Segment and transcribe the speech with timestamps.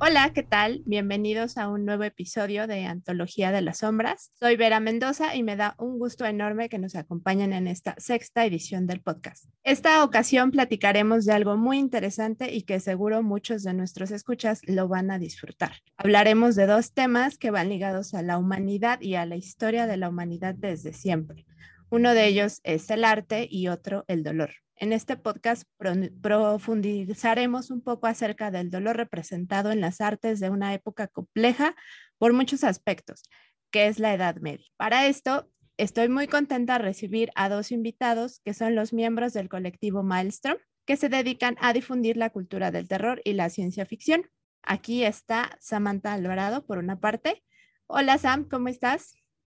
[0.00, 0.82] Hola, ¿qué tal?
[0.84, 4.32] Bienvenidos a un nuevo episodio de Antología de las Sombras.
[4.38, 8.44] Soy Vera Mendoza y me da un gusto enorme que nos acompañen en esta sexta
[8.44, 9.46] edición del podcast.
[9.62, 14.88] Esta ocasión platicaremos de algo muy interesante y que seguro muchos de nuestros escuchas lo
[14.88, 15.72] van a disfrutar.
[15.96, 19.96] Hablaremos de dos temas que van ligados a la humanidad y a la historia de
[19.96, 21.46] la humanidad desde siempre.
[21.94, 24.50] Uno de ellos es el arte y otro el dolor.
[24.74, 30.74] En este podcast profundizaremos un poco acerca del dolor representado en las artes de una
[30.74, 31.76] época compleja
[32.18, 33.22] por muchos aspectos,
[33.70, 34.66] que es la Edad Media.
[34.76, 39.48] Para esto, estoy muy contenta de recibir a dos invitados que son los miembros del
[39.48, 44.28] colectivo Maelstrom, que se dedican a difundir la cultura del terror y la ciencia ficción.
[44.64, 47.44] Aquí está Samantha Alvarado, por una parte.
[47.86, 49.14] Hola Sam, ¿cómo estás?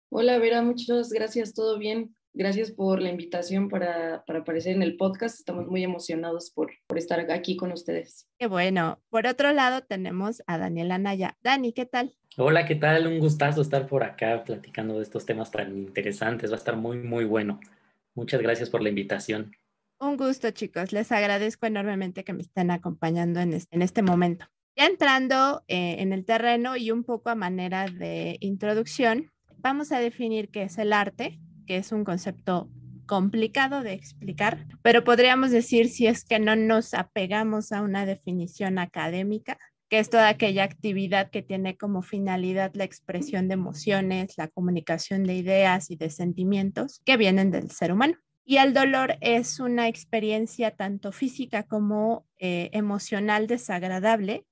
[0.08, 2.16] Hola Vera, muchas gracias, todo bien.
[2.36, 5.38] Gracias por la invitación para, para, aparecer en el podcast.
[5.38, 8.26] Estamos muy emocionados por, por estar aquí con ustedes.
[8.40, 9.00] Qué bueno.
[9.08, 11.38] Por otro lado, tenemos a Daniela Naya.
[11.44, 12.16] Dani, ¿qué tal?
[12.36, 13.06] Hola, ¿qué tal?
[13.06, 16.50] Un gustazo estar por acá platicando de estos temas tan interesantes.
[16.50, 17.60] Va a estar muy, muy bueno.
[18.16, 19.52] Muchas gracias por la invitación.
[20.00, 20.92] Un gusto, chicos.
[20.92, 24.46] Les agradezco enormemente que me estén acompañando en este, en este momento.
[24.76, 30.00] Ya entrando eh, en el terreno y un poco a manera de introducción, vamos a
[30.00, 32.68] definir qué es el arte que es un concepto
[33.06, 38.78] complicado de explicar, pero podríamos decir si es que no nos apegamos a una definición
[38.78, 44.48] académica, que es toda aquella actividad que tiene como finalidad la expresión de emociones, la
[44.48, 48.16] comunicación de ideas y de sentimientos que vienen del ser humano.
[48.46, 54.44] Y el dolor es una experiencia tanto física como eh, emocional desagradable.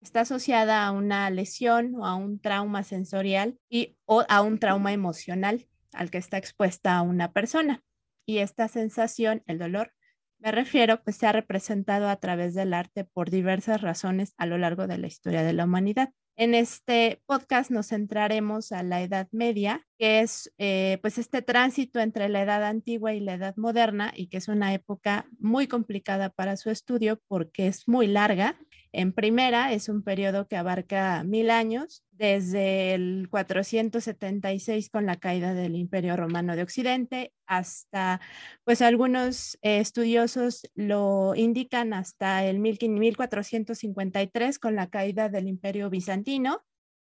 [0.00, 4.92] Está asociada a una lesión o a un trauma sensorial y o a un trauma
[4.92, 7.82] emocional al que está expuesta una persona.
[8.26, 9.92] Y esta sensación, el dolor,
[10.38, 14.58] me refiero, pues se ha representado a través del arte por diversas razones a lo
[14.58, 16.10] largo de la historia de la humanidad.
[16.42, 22.00] En este podcast nos centraremos a la Edad Media, que es eh, pues este tránsito
[22.00, 26.30] entre la Edad Antigua y la Edad Moderna y que es una época muy complicada
[26.30, 28.58] para su estudio porque es muy larga.
[28.90, 35.54] En primera, es un periodo que abarca mil años, desde el 476 con la caída
[35.54, 38.20] del Imperio Romano de Occidente hasta,
[38.64, 46.31] pues algunos estudiosos lo indican hasta el 1453 con la caída del Imperio Bizantino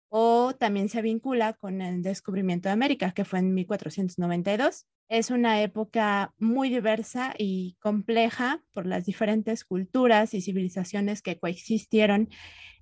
[0.10, 4.86] o también se vincula con el descubrimiento de América, que fue en 1492.
[5.10, 12.30] Es una época muy diversa y compleja por las diferentes culturas y civilizaciones que coexistieron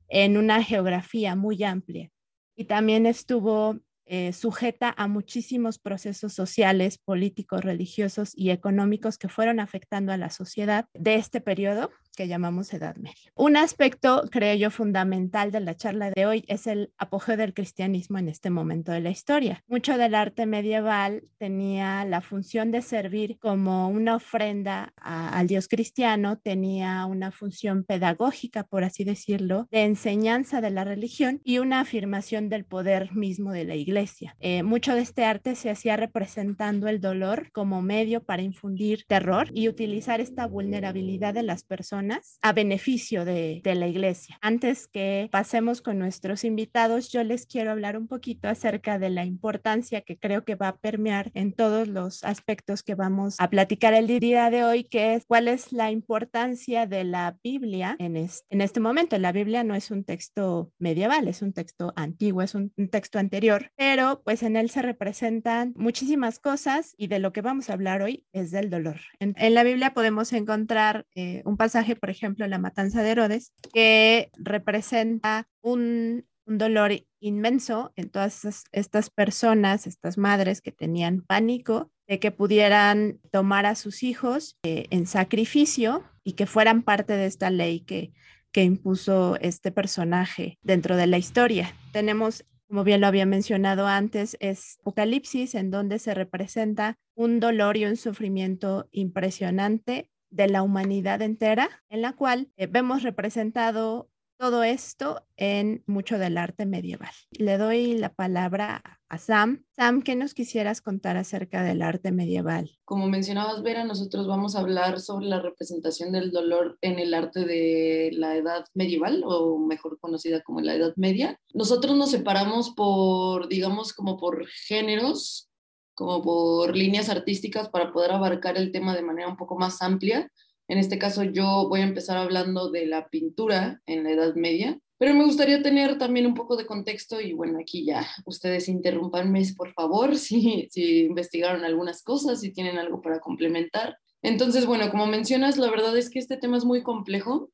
[0.08, 2.12] en una geografía muy amplia.
[2.56, 9.60] Y también estuvo eh, sujeta a muchísimos procesos sociales, políticos, religiosos y económicos que fueron
[9.60, 13.32] afectando a la sociedad de este periodo que llamamos Edad Media.
[13.34, 18.20] Un aspecto, creo yo, fundamental de la charla de hoy es el apogeo del cristianismo
[18.20, 19.64] en este momento de la historia.
[19.68, 26.38] Mucho del arte medieval tenía la función de servir como una ofrenda al Dios cristiano,
[26.38, 32.50] tenía una función pedagógica, por así decirlo, de enseñanza de la religión y una afirmación
[32.50, 33.93] del poder mismo de la iglesia.
[34.40, 39.50] Eh, mucho de este arte se hacía representando el dolor como medio para infundir terror
[39.54, 44.38] y utilizar esta vulnerabilidad de las personas a beneficio de, de la iglesia.
[44.42, 49.26] Antes que pasemos con nuestros invitados, yo les quiero hablar un poquito acerca de la
[49.26, 53.94] importancia que creo que va a permear en todos los aspectos que vamos a platicar
[53.94, 58.62] el día de hoy, que es cuál es la importancia de la Biblia en, en
[58.62, 59.18] este momento.
[59.18, 63.72] La Biblia no es un texto medieval, es un texto antiguo, es un, texto anterior,
[63.86, 68.02] pero pues en él se representan muchísimas cosas y de lo que vamos a hablar
[68.02, 69.02] hoy es del dolor.
[69.20, 74.32] En, la Biblia podemos encontrar eh, un pasaje por ejemplo, la matanza de Herodes, que
[74.38, 82.32] representa un, dolor inmenso en todas estas personas, estas madres que tenían pánico de que
[82.32, 87.82] pudieran tomar a sus hijos eh, en sacrificio y que fueran parte de esta ley
[87.82, 88.14] que,
[88.54, 91.76] que impuso este personaje dentro de la historia.
[91.92, 97.78] Tenemos como bien lo había mencionado antes, es Apocalipsis, en donde se representa un dolor
[97.78, 104.10] y un sufrimiento impresionante de la humanidad entera, en la cual eh, vemos representado
[104.44, 107.14] todo esto en mucho del arte medieval.
[107.32, 109.64] Le doy la palabra a Sam.
[109.72, 112.78] Sam, ¿qué nos quisieras contar acerca del arte medieval?
[112.84, 117.46] Como mencionabas, Vera, nosotros vamos a hablar sobre la representación del dolor en el arte
[117.46, 121.40] de la edad medieval, o mejor conocida como la edad media.
[121.54, 125.50] Nosotros nos separamos por, digamos, como por géneros
[125.96, 130.30] como por líneas artísticas para poder abarcar el tema de manera un poco más amplia.
[130.74, 134.80] En este caso yo voy a empezar hablando de la pintura en la Edad Media,
[134.98, 139.44] pero me gustaría tener también un poco de contexto y bueno, aquí ya ustedes interrumpanme
[139.56, 144.00] por favor si, si investigaron algunas cosas, si tienen algo para complementar.
[144.24, 147.52] Entonces, bueno, como mencionas, la verdad es que este tema es muy complejo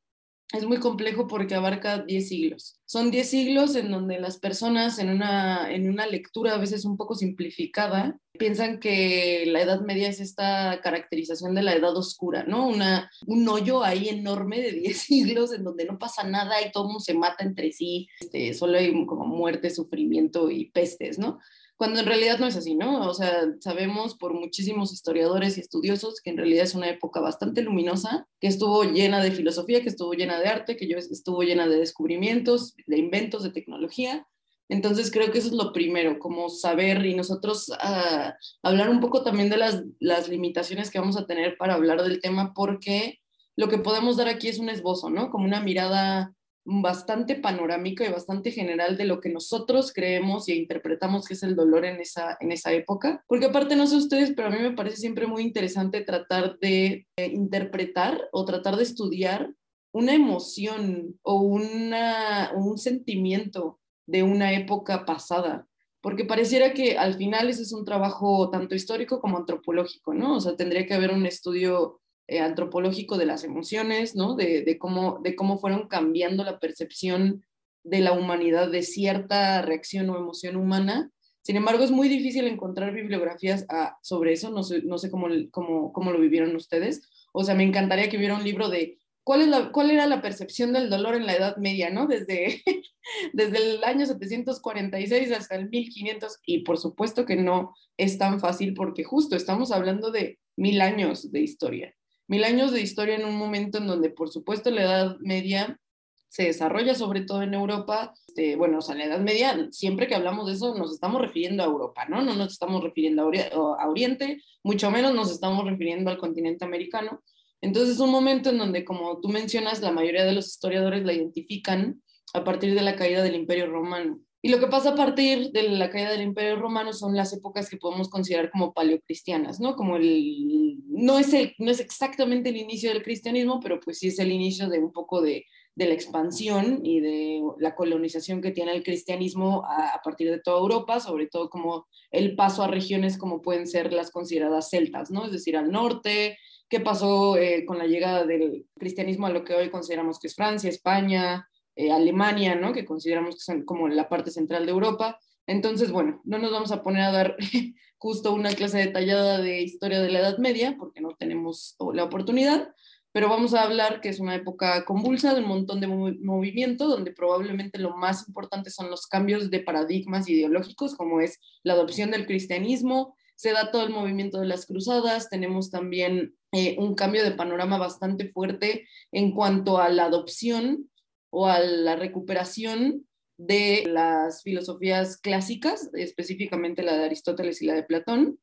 [0.51, 2.79] es muy complejo porque abarca 10 siglos.
[2.85, 6.97] Son 10 siglos en donde las personas en una, en una lectura a veces un
[6.97, 12.67] poco simplificada piensan que la Edad Media es esta caracterización de la Edad Oscura, ¿no?
[12.67, 16.85] Una, un hoyo ahí enorme de 10 siglos en donde no pasa nada y todo
[16.85, 21.39] mundo se mata entre sí, este, solo hay como muerte, sufrimiento y pestes, ¿no?
[21.79, 23.07] Cuando en realidad no es así, ¿no?
[23.07, 27.61] O sea, sabemos por muchísimos historiadores y estudiosos que en realidad es una época bastante
[27.61, 31.77] luminosa, que estuvo llena de filosofía, que estuvo llena de arte, que estuvo llena de
[31.77, 34.27] descubrimientos, de inventos, de tecnología.
[34.67, 38.31] Entonces creo que eso es lo primero, como saber y nosotros uh,
[38.61, 42.19] hablar un poco también de las, las limitaciones que vamos a tener para hablar del
[42.19, 43.21] tema, porque
[43.55, 45.29] lo que podemos dar aquí es un esbozo, ¿no?
[45.29, 46.33] Como una mirada
[46.65, 51.55] bastante panorámico y bastante general de lo que nosotros creemos y interpretamos que es el
[51.55, 53.23] dolor en esa, en esa época.
[53.27, 57.07] Porque aparte, no sé ustedes, pero a mí me parece siempre muy interesante tratar de
[57.17, 59.53] interpretar o tratar de estudiar
[59.91, 65.67] una emoción o una, un sentimiento de una época pasada.
[66.01, 70.35] Porque pareciera que al final ese es un trabajo tanto histórico como antropológico, ¿no?
[70.35, 71.98] O sea, tendría que haber un estudio
[72.29, 74.35] eh, antropológico de las emociones, ¿no?
[74.35, 77.43] De, cómo, fueron cambiando la percepción
[77.83, 81.09] de la humanidad de cierta reacción o emoción humana.
[81.41, 86.55] Sin embargo, es muy difícil encontrar bibliografías ah, sobre eso, no sé, cómo, lo vivieron
[86.55, 87.01] ustedes.
[87.33, 91.15] O sea, me encantaría que hubiera un libro de cuál era la percepción del dolor
[91.15, 92.05] en la Edad Media, ¿no?
[92.05, 92.61] Desde,
[93.33, 98.75] desde el año 746 hasta el 1500, y por supuesto que no es tan fácil
[98.75, 101.95] porque justo estamos hablando de mil años de historia
[102.29, 105.79] mil años de historia en un momento en donde, por supuesto, la Edad Media
[106.27, 108.13] se desarrolla sobre todo en Europa.
[108.27, 111.63] Este, bueno, o sea, la Edad Media, siempre que hablamos de eso, nos estamos refiriendo
[111.63, 112.21] a Europa, ¿no?
[112.21, 117.23] No nos estamos refiriendo a, Oriente, mucho menos nos estamos refiriendo al continente americano.
[117.61, 121.13] Entonces, es un momento en donde, como tú mencionas, la mayoría de los historiadores la
[121.13, 122.01] identifican
[122.35, 124.19] a partir de la caída del Imperio Romano.
[124.41, 127.69] Y lo que pasa a partir de la caída del Imperio Romano son las épocas
[127.69, 129.75] que podemos considerar como paleocristianas, ¿no?
[129.75, 134.07] Como el, no es, el, no es exactamente el inicio del cristianismo, pero pues sí
[134.07, 135.45] es el inicio de un poco de,
[135.75, 140.59] de la expansión y de la colonización que tiene el cristianismo a, partir de toda
[140.59, 145.25] Europa, sobre todo como el paso a regiones como pueden ser las consideradas celtas, ¿no?
[145.25, 146.37] Es decir, al norte,
[146.69, 150.35] qué pasó eh, con la llegada del cristianismo a lo que hoy consideramos que es
[150.35, 151.48] Francia, España,
[151.79, 152.73] eh, Alemania, ¿no?
[152.73, 155.17] que consideramos que son como la parte central de Europa.
[155.47, 157.37] Entonces, bueno, no nos vamos a poner a dar
[157.97, 162.75] justo una clase detallada de historia de la Edad Media, porque no tenemos la oportunidad,
[163.13, 167.13] pero vamos a hablar que es una época convulsa, de un montón de movimiento, donde
[167.13, 172.25] probablemente lo más importante son los cambios de paradigmas ideológicos, como es la adopción del
[172.25, 177.31] cristianismo, se da todo el movimiento de las cruzadas, tenemos también eh, un cambio de
[177.31, 180.88] panorama bastante fuerte en cuanto a la adopción
[181.29, 183.07] o a la recuperación
[183.37, 188.39] de las filosofías clásicas, específicamente la de Aristóteles y la de Platón.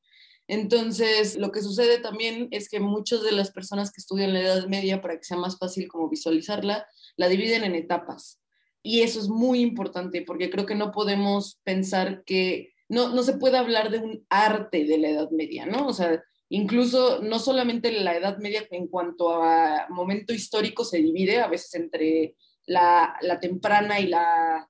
[0.48, 4.66] Entonces, lo que sucede también es que muchas de las personas que estudian la Edad
[4.68, 8.40] Media, para que sea más fácil como visualizarla, la dividen en etapas.
[8.82, 13.36] Y eso es muy importante porque creo que no podemos pensar que no, no se
[13.36, 15.88] puede hablar de un arte de la Edad Media, ¿no?
[15.88, 21.40] O sea, incluso no solamente la Edad Media en cuanto a momento histórico se divide
[21.40, 22.36] a veces entre
[22.66, 24.68] la, temprana y la,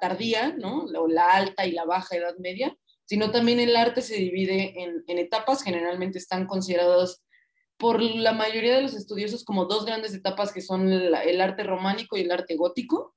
[0.00, 0.84] tardía, ¿no?
[0.84, 5.18] O la alta y la baja edad media, sino también el arte se divide en,
[5.18, 7.22] etapas, generalmente están considerados
[7.76, 12.16] por la mayoría de los estudiosos como dos grandes etapas que son el, arte románico
[12.16, 13.14] y el arte gótico,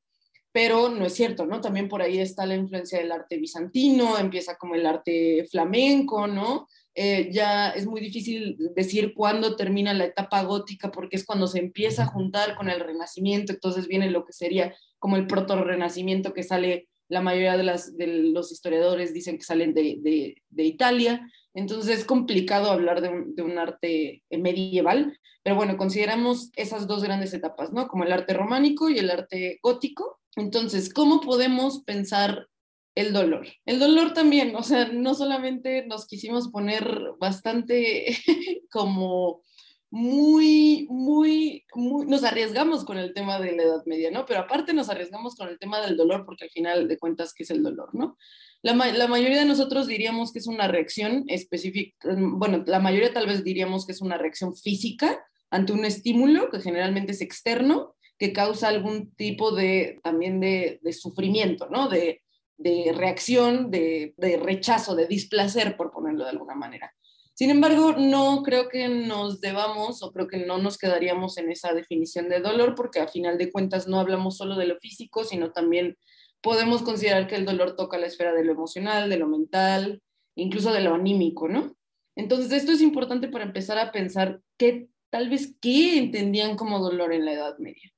[0.52, 1.62] pero no es cierto, ¿no?
[1.62, 6.68] También por ahí está la influencia del arte bizantino, empieza como el arte flamenco, ¿no?
[6.96, 11.58] Eh, ya es muy difícil decir cuándo termina la etapa gótica porque es cuando se
[11.58, 16.44] empieza a juntar con el renacimiento, entonces viene lo que sería como el proto-renacimiento que
[16.44, 19.98] sale, la mayoría de, las, de los historiadores dicen que salen de,
[20.50, 26.52] de, Italia, entonces es complicado hablar de un, de un, arte medieval, pero bueno, consideramos
[26.56, 27.88] esas dos grandes etapas, ¿no?
[27.88, 30.20] Como el arte románico y el arte gótico.
[30.36, 32.48] Entonces, ¿cómo podemos pensar
[32.96, 33.48] el dolor.
[33.66, 38.18] El dolor también, o sea, no solamente nos quisimos poner bastante
[38.72, 39.42] como
[39.90, 44.26] muy, muy, muy, nos arriesgamos con el tema de la Edad Media, ¿no?
[44.26, 47.44] Pero aparte nos arriesgamos con el tema del dolor, porque al final de cuentas, ¿qué
[47.44, 48.18] es el dolor, no?
[48.64, 53.28] La, la mayoría de nosotros diríamos que es una reacción específica, bueno, la mayoría tal
[53.28, 58.34] vez diríamos que es una reacción física ante un estímulo que generalmente es externo, que
[58.34, 61.88] causa algún tipo de, también de, de sufrimiento, ¿no?
[61.88, 62.23] De,
[62.64, 66.94] de reacción, de, de rechazo, de displacer, por ponerlo de alguna manera.
[67.36, 71.74] Sin embargo, no creo que nos debamos o creo que no nos quedaríamos en esa
[71.74, 75.52] definición de dolor porque a final de cuentas no hablamos solo de lo físico, sino
[75.52, 75.98] también
[76.42, 80.02] podemos considerar que el dolor toca la esfera de lo emocional, de lo mental,
[80.36, 81.76] incluso de lo anímico, ¿no?
[82.16, 87.14] Entonces, esto es importante para empezar a pensar qué, tal vez, qué entendían como dolor
[87.14, 87.92] en la Edad Media.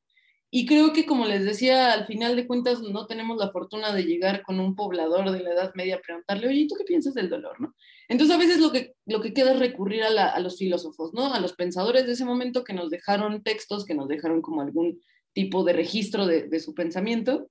[0.52, 4.04] Y creo que, como les decía, al final de cuentas no tenemos la fortuna de
[4.04, 7.30] llegar con un poblador de la Edad Media a preguntarle, oye, ¿tú qué piensas del
[7.30, 7.60] dolor?
[7.60, 7.76] ¿no?
[8.08, 11.34] Entonces, a veces lo que, lo que queda es recurrir a, los filósofos, ¿no?
[11.34, 15.02] a los pensadores de ese momento que nos dejaron textos, que nos dejaron como algún
[15.34, 17.50] tipo de registro de, su pensamiento.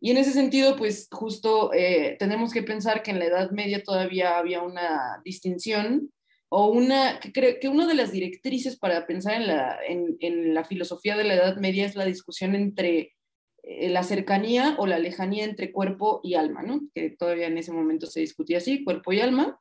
[0.00, 3.82] Y en ese sentido, pues justo eh, tenemos que pensar que en la Edad Media
[3.82, 6.10] todavía había una distinción
[6.52, 10.64] o una, que, creo que una de las directrices para pensar en la, en, la
[10.64, 13.14] filosofía de la Edad Media es la discusión entre
[13.62, 16.80] eh, la cercanía o la lejanía entre cuerpo y alma, ¿no?
[16.92, 19.60] Que todavía en ese momento se discutía así, cuerpo y alma.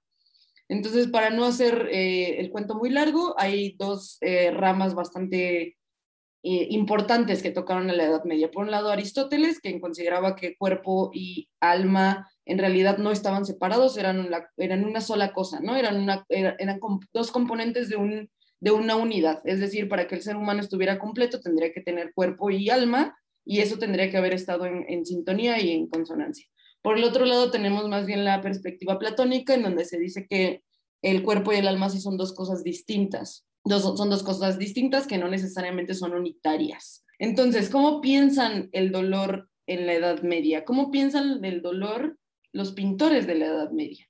[0.67, 5.77] Entonces, para no hacer eh, el cuento muy largo, hay dos eh, ramas bastante
[6.41, 8.49] importantes que tocaron en la Edad Media.
[8.49, 13.97] Por un lado, Aristóteles, que consideraba que cuerpo y alma en realidad no estaban separados,
[13.97, 15.75] eran una, eran una sola cosa, ¿no?
[15.75, 16.79] Eran, una, eran
[17.13, 18.29] dos componentes de, un,
[18.59, 19.41] de una unidad.
[19.45, 23.17] Es decir, para que el ser humano estuviera completo tendría que tener cuerpo y alma
[23.45, 26.47] y eso tendría que haber estado en, en sintonía y en consonancia.
[26.81, 30.63] Por el otro lado tenemos más bien la perspectiva platónica en donde se dice que
[31.01, 33.45] el cuerpo y el alma sí son dos cosas distintas.
[33.65, 37.05] Son dos cosas distintas que no necesariamente son unitarias.
[37.19, 40.65] Entonces, ¿cómo piensan el dolor en la Edad Media?
[40.65, 42.17] ¿Cómo piensan el dolor
[42.51, 44.05] los pintores de la Edad Media.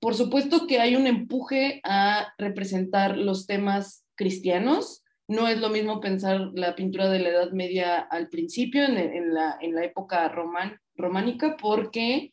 [0.00, 5.02] Por supuesto que hay un empuje a representar los temas cristianos.
[5.26, 9.58] No es lo mismo pensar la pintura de la Edad Media al principio, en, la,
[9.82, 12.32] época románica, porque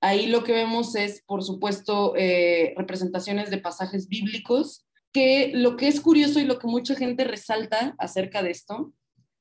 [0.00, 5.88] ahí lo que vemos es, por supuesto, eh, representaciones de pasajes bíblicos, que lo que
[5.88, 8.92] es curioso y lo que mucha gente resalta acerca de esto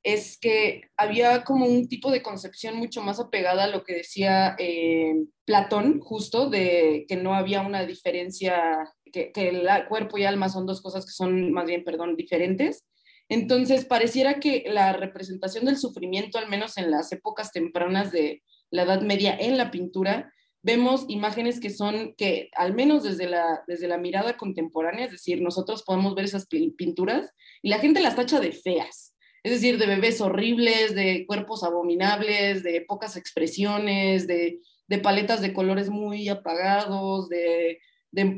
[0.04, 4.56] es que había como un tipo de concepción mucho más apegada a lo que decía
[4.58, 5.14] eh,
[5.46, 10.82] Platón, justo, de que no había una diferencia, que, el cuerpo y alma son dos
[10.82, 12.88] cosas que son más bien, perdón, diferentes.
[13.30, 18.84] Entonces, pareciera que la representación del sufrimiento, al menos en las épocas tempranas de la
[18.84, 23.88] Edad Media en la pintura, vemos imágenes que son, que al menos desde la, desde
[23.88, 28.40] la mirada contemporánea, es decir, nosotros podemos ver esas pinturas y la gente las tacha
[28.40, 29.12] de feas
[29.44, 34.60] es decir, de bebés horribles, de cuerpos abominables, de pocas expresiones, de,
[35.02, 37.80] paletas de colores muy apagados, de,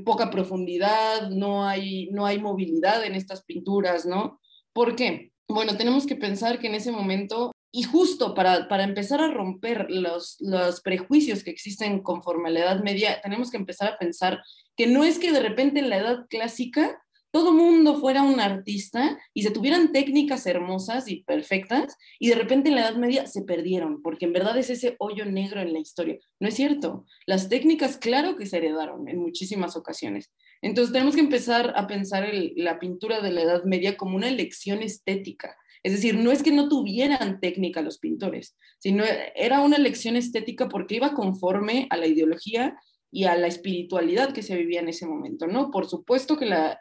[0.06, 4.40] poca profundidad, no hay, no hay movilidad en estas pinturas, ¿no?
[4.72, 5.32] ¿Por qué?
[5.48, 9.88] Bueno, tenemos que pensar que en ese momento, y justo para, para empezar a romper
[9.90, 14.44] los, los prejuicios que existen conforme a la Edad Media, tenemos que empezar a pensar
[14.78, 19.18] que no es que de repente en la Edad Clásica todo mundo fuera un artista
[19.34, 23.42] y se tuvieran técnicas hermosas y perfectas y de repente en la Edad Media se
[23.42, 26.20] perdieron, porque en verdad es ese hoyo negro en la historia.
[26.40, 27.06] No es cierto.
[27.26, 30.32] Las técnicas, claro que se heredaron en muchísimas ocasiones.
[30.62, 34.84] Entonces tenemos que empezar a pensar la pintura de la Edad Media como una elección
[34.84, 35.58] estética.
[35.84, 39.04] Es decir, no es que no tuvieran técnica los pintores, sino
[39.36, 42.78] era una elección estética porque iba conforme a la ideología
[43.12, 45.72] y a la espiritualidad que se vivía en ese momento, ¿no?
[45.72, 46.80] Por supuesto que la,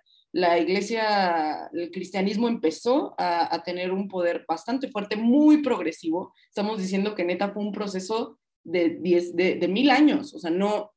[0.58, 6.32] iglesia, el cristianismo empezó a, tener un poder bastante fuerte, muy progresivo.
[6.48, 10.92] Estamos diciendo que neta fue un proceso de, diez, de, mil años, o sea, no,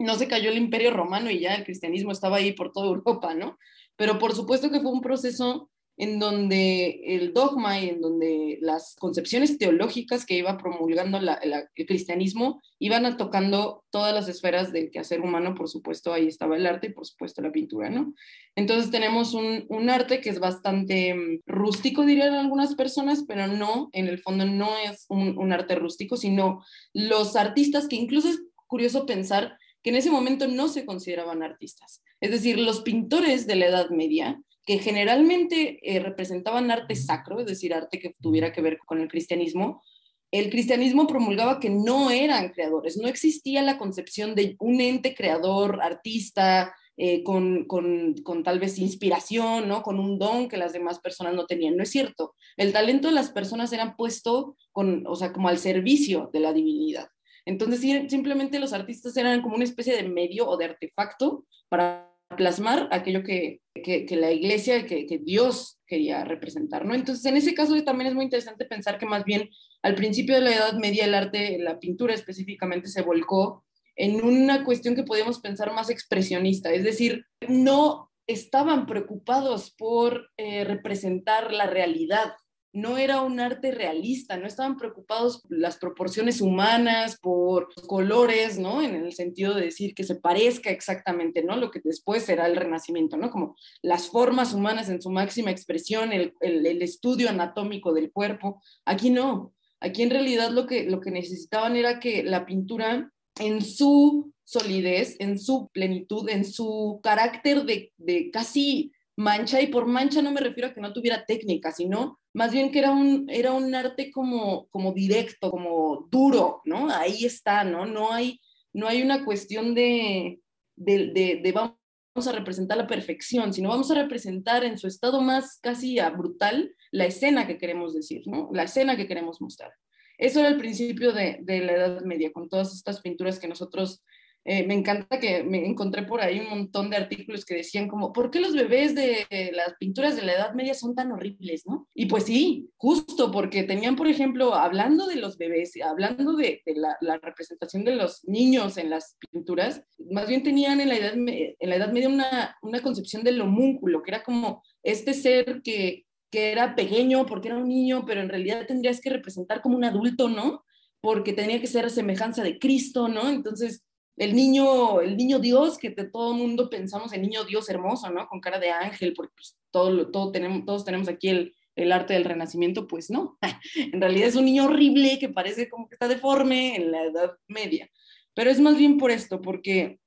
[0.00, 3.32] no se cayó el imperio romano y ya el cristianismo estaba ahí por toda Europa,
[3.32, 3.58] ¿no?
[3.96, 8.96] Pero por supuesto que fue un proceso en donde el dogma y en donde las
[8.98, 15.54] concepciones teológicas que iba promulgando el cristianismo iban tocando todas las esferas del quehacer humano,
[15.54, 18.14] por supuesto, ahí estaba el arte y por supuesto la pintura, ¿no?
[18.56, 24.08] Entonces tenemos un, arte que es bastante mm, rústico, dirían algunas personas, pero no, en
[24.08, 29.06] el fondo no es un, un arte rústico, sino los artistas que incluso es curioso
[29.06, 32.02] pensar que en ese momento no se consideraban artistas.
[32.20, 37.46] Es decir, los pintores de la Edad Media que generalmente eh, representaban arte sacro, es
[37.46, 39.82] decir, arte que tuviera que ver con el cristianismo,
[40.30, 45.80] el cristianismo promulgaba que no eran creadores, no existía la concepción de un ente creador,
[45.82, 49.82] artista, eh, con, con, con, tal vez inspiración, ¿no?
[49.82, 51.76] Con un don que las demás personas no tenían.
[51.76, 52.34] No es cierto.
[52.56, 56.52] El talento de las personas era puesto con, o sea, como al servicio de la
[56.52, 57.08] divinidad.
[57.46, 62.88] Entonces, simplemente los artistas eran como una especie de medio o de artefacto para plasmar
[62.90, 66.94] aquello que, que, la iglesia, que, que, Dios quería representar, ¿no?
[66.94, 69.50] Entonces, en ese caso también es muy interesante pensar que más bien
[69.82, 73.64] al principio de la Edad Media el arte, la pintura específicamente, se volcó
[73.96, 80.64] en una cuestión que podemos pensar más expresionista, es decir, no estaban preocupados por eh,
[80.64, 82.32] representar la realidad,
[82.74, 88.82] no era un arte realista, no estaban preocupados por las proporciones humanas, por colores, ¿no?
[88.82, 91.56] En el sentido de decir que se parezca exactamente, ¿no?
[91.56, 93.30] Lo que después será el renacimiento, ¿no?
[93.30, 98.60] Como las formas humanas en su máxima expresión, el, el, estudio anatómico del cuerpo.
[98.84, 103.62] Aquí no, aquí en realidad lo que, lo que necesitaban era que la pintura en
[103.62, 110.22] su solidez, en su plenitud, en su carácter de, de casi mancha, y por mancha
[110.22, 113.52] no me refiero a que no tuviera técnica, sino más bien que era un, era
[113.52, 116.90] un arte como, como directo, como duro, ¿no?
[116.90, 117.86] Ahí está, ¿no?
[117.86, 118.40] No hay,
[118.72, 120.40] no hay una cuestión de,
[120.74, 121.78] de, de, vamos
[122.26, 127.06] a representar la perfección, sino vamos a representar en su estado más casi brutal la
[127.06, 128.50] escena que queremos decir, ¿no?
[128.52, 129.72] La escena que queremos mostrar.
[130.18, 134.02] Eso era el principio de, de la Edad Media, con todas estas pinturas que nosotros
[134.44, 138.12] eh, me encanta que me encontré por ahí un montón de artículos que decían como,
[138.12, 141.88] ¿por qué los bebés de las pinturas de la Edad Media son tan horribles, no?
[141.94, 147.18] Y pues sí, justo porque tenían, por ejemplo, hablando de los bebés, hablando de, la,
[147.18, 151.76] representación de los niños en las pinturas, más bien tenían en la Edad, en la
[151.76, 156.74] edad Media una, una concepción del homúnculo, que era como este ser que, que era
[156.74, 160.64] pequeño porque era un niño, pero en realidad tendrías que representar como un adulto, ¿no?
[161.00, 163.28] Porque tenía que ser semejanza de Cristo, ¿no?
[163.28, 163.83] Entonces,
[164.16, 168.26] el niño, el niño Dios, que todo el mundo pensamos en niño Dios hermoso, ¿no?
[168.28, 172.14] Con cara de ángel, porque pues, todo, todo tenemos, todos tenemos aquí el, el arte
[172.14, 173.38] del renacimiento, pues no.
[173.76, 177.32] en realidad es un niño horrible que parece como que está deforme en la Edad
[177.48, 177.90] Media.
[178.34, 179.98] Pero es más bien por esto, porque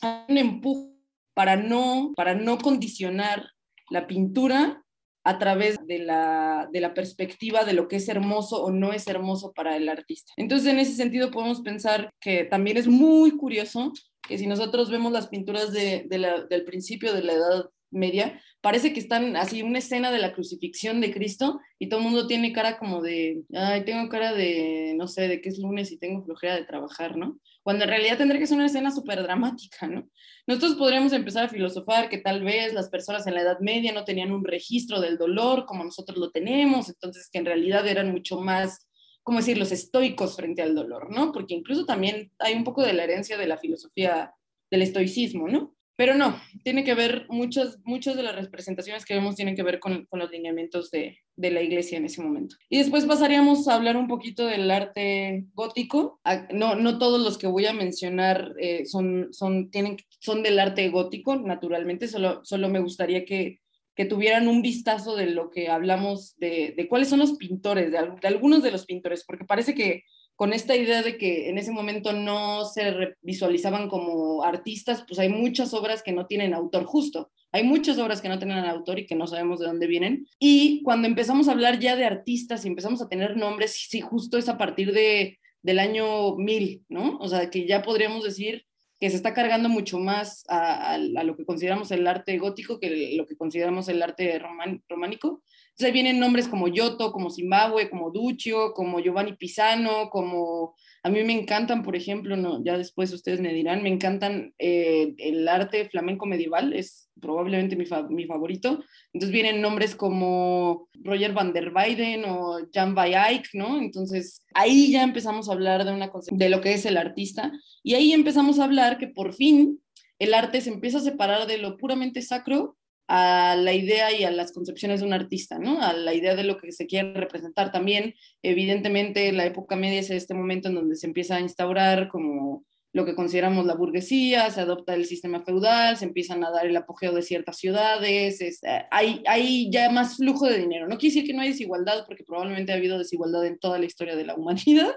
[0.00, 0.94] hay un empuje
[1.34, 3.50] para no, para no condicionar
[3.90, 4.83] la pintura
[5.24, 9.06] a través de la, de la perspectiva de lo que es hermoso o no es
[9.08, 10.32] hermoso para el artista.
[10.36, 13.92] Entonces, en ese sentido, podemos pensar que también es muy curioso
[14.28, 19.00] que si nosotros vemos las pinturas de, del principio de la Edad Media, parece que
[19.00, 22.78] están así una escena de la crucifixión de Cristo y todo el mundo tiene cara
[22.78, 26.56] como de, ay, tengo cara de, no sé, de que es lunes y tengo flojera
[26.56, 27.38] de trabajar, ¿no?
[27.64, 30.08] Cuando en realidad tendría que ser una escena súper dramática, ¿no?
[30.46, 34.04] Nosotros podríamos empezar a filosofar que tal vez las personas en la Edad Media no
[34.04, 38.38] tenían un registro del dolor como nosotros lo tenemos, entonces que en realidad eran mucho
[38.38, 38.86] más,
[39.22, 41.32] ¿cómo decir?, los estoicos frente al dolor, ¿no?
[41.32, 44.34] Porque incluso también hay un poco de la herencia de la filosofía
[44.70, 45.73] del estoicismo, ¿no?
[45.96, 49.78] Pero no, tiene que ver, muchas, muchas de las representaciones que vemos tienen que ver
[49.78, 52.56] con, con los lineamientos de, de, la iglesia en ese momento.
[52.68, 56.20] Y después pasaríamos a hablar un poquito del arte gótico.
[56.52, 60.88] No, no todos los que voy a mencionar eh, son, son, tienen, son del arte
[60.88, 63.60] gótico, naturalmente, solo, solo me gustaría que,
[63.94, 67.98] que tuvieran un vistazo de lo que hablamos, de, de cuáles son los pintores, de
[68.26, 70.02] algunos de los pintores, porque parece que
[70.36, 75.28] con esta idea de que en ese momento no se visualizaban como artistas, pues hay
[75.28, 77.30] muchas obras que no tienen autor justo.
[77.52, 80.26] Hay muchas obras que no tienen autor y que no sabemos de dónde vienen.
[80.40, 84.38] Y cuando empezamos a hablar ya de artistas y empezamos a tener nombres, sí, justo
[84.38, 87.16] es a partir de, del año 1000, ¿no?
[87.18, 88.66] O sea, que ya podríamos decir
[88.98, 93.26] que se está cargando mucho más a, lo que consideramos el arte gótico que lo
[93.26, 94.40] que consideramos el arte
[94.88, 95.42] románico.
[95.74, 101.24] Entonces vienen nombres como Yoto, como Zimbabue, como Duccio, como Giovanni Pisano, como a mí
[101.24, 105.88] me encantan, por ejemplo, no, ya después ustedes me dirán, me encantan eh, el arte
[105.88, 108.84] flamenco medieval, es probablemente mi, mi, favorito.
[109.12, 113.76] Entonces vienen nombres como Roger van der Weyden o Jan van Eyck, ¿no?
[113.76, 117.50] Entonces ahí ya empezamos a hablar de, una de lo que es el artista
[117.82, 119.80] y ahí empezamos a hablar que por fin
[120.20, 124.30] el arte se empieza a separar de lo puramente sacro a la idea y a
[124.30, 125.80] las concepciones de un artista, ¿no?
[125.82, 128.14] A la idea de lo que se quiere representar también.
[128.42, 132.64] Evidentemente, la época media es este momento en donde se empieza a instaurar como
[132.94, 136.76] lo que consideramos la burguesía, se adopta el sistema feudal, se empiezan a dar el
[136.76, 138.54] apogeo de ciertas ciudades, eh,
[138.92, 140.86] hay, hay ya más flujo de dinero.
[140.86, 143.86] No quiere decir que no hay desigualdad, porque probablemente ha habido desigualdad en toda la
[143.86, 144.94] historia de la humanidad,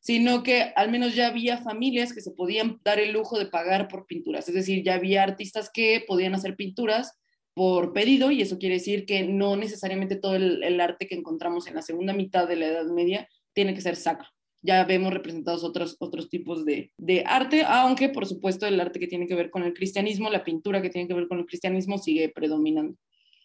[0.00, 3.86] sino que al menos ya había familias que se podían dar el lujo de pagar
[3.86, 7.16] por pinturas, es decir, ya había artistas que podían hacer pinturas
[7.56, 11.74] por pedido y eso quiere decir que no necesariamente todo el, arte que encontramos en
[11.74, 14.28] la segunda mitad de la Edad Media tiene que ser sacro.
[14.60, 19.06] ya vemos representados otros, otros tipos de, de, arte, aunque por supuesto el arte que
[19.06, 21.96] tiene que ver con el cristianismo, la pintura que tiene que ver con el cristianismo
[21.96, 22.94] sigue predominando.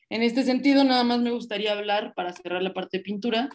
[0.10, 3.48] En este sentido, nada más me gustaría hablar, para cerrar la parte de pintura,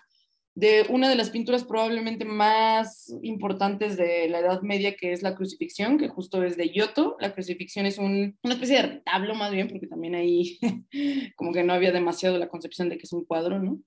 [0.56, 5.34] de una de las pinturas probablemente más importantes de la Edad Media, que es la
[5.34, 7.16] crucifixión, que justo es de Giotto.
[7.20, 10.58] La crucifixión es un, una especie de retablo más bien, porque también ahí
[11.36, 13.82] como que no había demasiado la concepción de que es un cuadro, ¿no?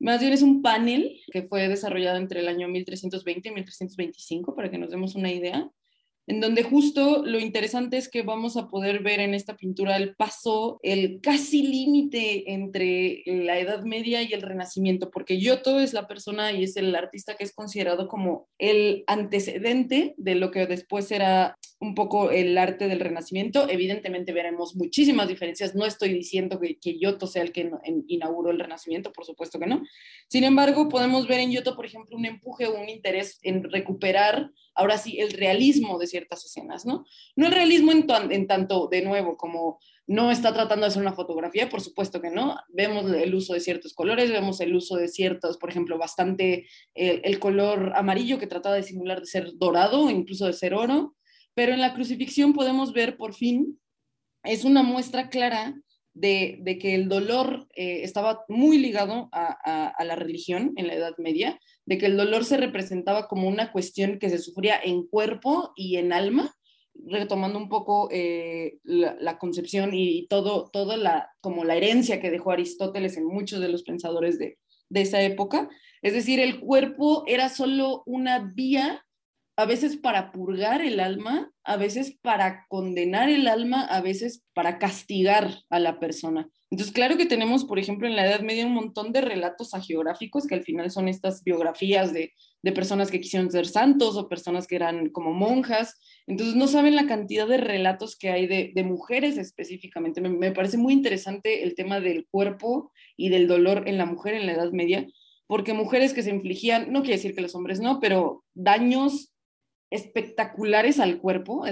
[0.00, 4.72] Más bien es un panel que fue desarrollado entre el año 1320 y 1325, para
[4.72, 5.70] que nos demos una idea,
[6.28, 10.14] en donde justo lo interesante es que vamos a poder ver en esta pintura el
[10.14, 16.06] paso, el casi límite entre la Edad Media y el Renacimiento, porque Giotto es la
[16.06, 21.10] persona y es el artista que es considerado como el antecedente de lo que después
[21.10, 23.68] era un poco el arte del Renacimiento.
[23.68, 25.74] Evidentemente veremos muchísimas diferencias.
[25.74, 27.70] No estoy diciendo que, que Giotto sea el que
[28.08, 29.82] inauguró el Renacimiento, por supuesto que no.
[30.28, 34.50] Sin embargo, podemos ver en Giotto, por ejemplo, un empuje o un interés en recuperar
[34.78, 37.04] ahora sí, el realismo de ciertas escenas, ¿no?
[37.34, 41.68] No el realismo en, tanto, de nuevo, como no está tratando de hacer una fotografía,
[41.68, 42.56] por supuesto que no.
[42.68, 47.38] Vemos el uso de ciertos colores, vemos el uso de ciertos, por ejemplo, bastante el,
[47.40, 51.16] color amarillo que trataba de simular de ser dorado, incluso de ser oro,
[51.58, 53.80] pero en la crucifixión podemos ver por fin,
[54.44, 55.74] es una muestra clara
[56.14, 61.58] de, que el dolor eh, estaba muy ligado a, la religión en la Edad Media,
[61.84, 65.96] de que el dolor se representaba como una cuestión que se sufría en cuerpo y
[65.96, 66.54] en alma,
[66.94, 72.52] retomando un poco eh, la, concepción y todo, toda la, como la herencia que dejó
[72.52, 74.58] Aristóteles en muchos de los pensadores de,
[74.90, 75.68] de esa época.
[76.02, 79.04] Es decir, el cuerpo era solo una vía,
[79.58, 84.78] a veces para purgar el alma, a veces para condenar el alma, a veces para
[84.78, 86.48] castigar a la persona.
[86.70, 90.46] Entonces, claro que tenemos, por ejemplo, en la Edad Media un montón de relatos agiográficos
[90.46, 92.34] que al final son estas biografías de,
[92.72, 95.98] personas que quisieron ser santos o personas que eran como monjas.
[96.28, 100.20] Entonces, no saben la cantidad de relatos que hay de, mujeres específicamente.
[100.20, 104.34] Me, me, parece muy interesante el tema del cuerpo y del dolor en la mujer
[104.34, 105.04] en la Edad Media,
[105.48, 109.32] porque mujeres que se infligían, no quiere decir que los hombres no, pero daños
[109.90, 111.64] espectaculares al cuerpo,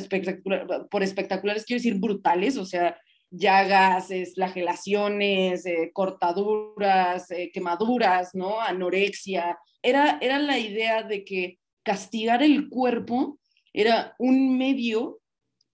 [0.90, 2.98] por espectaculares quiero decir brutales, o sea,
[3.30, 8.60] llagas, flagelaciones, eh, cortaduras, eh, quemaduras, ¿no?
[8.60, 9.58] Anorexia.
[9.82, 13.38] Era, era la idea de que castigar el cuerpo
[13.72, 15.20] era un medio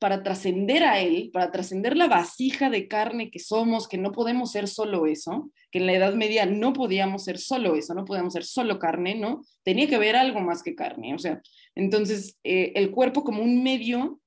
[0.03, 4.51] para trascender a él, para trascender la vasija de carne que somos, que no podemos
[4.51, 8.33] ser solo eso, que en la Edad Media no podíamos ser solo eso, no podíamos
[8.33, 9.45] ser solo carne, ¿no?
[9.63, 11.41] Tenía que haber algo más que carne, o sea,
[11.77, 14.19] entonces eh, el cuerpo como un medio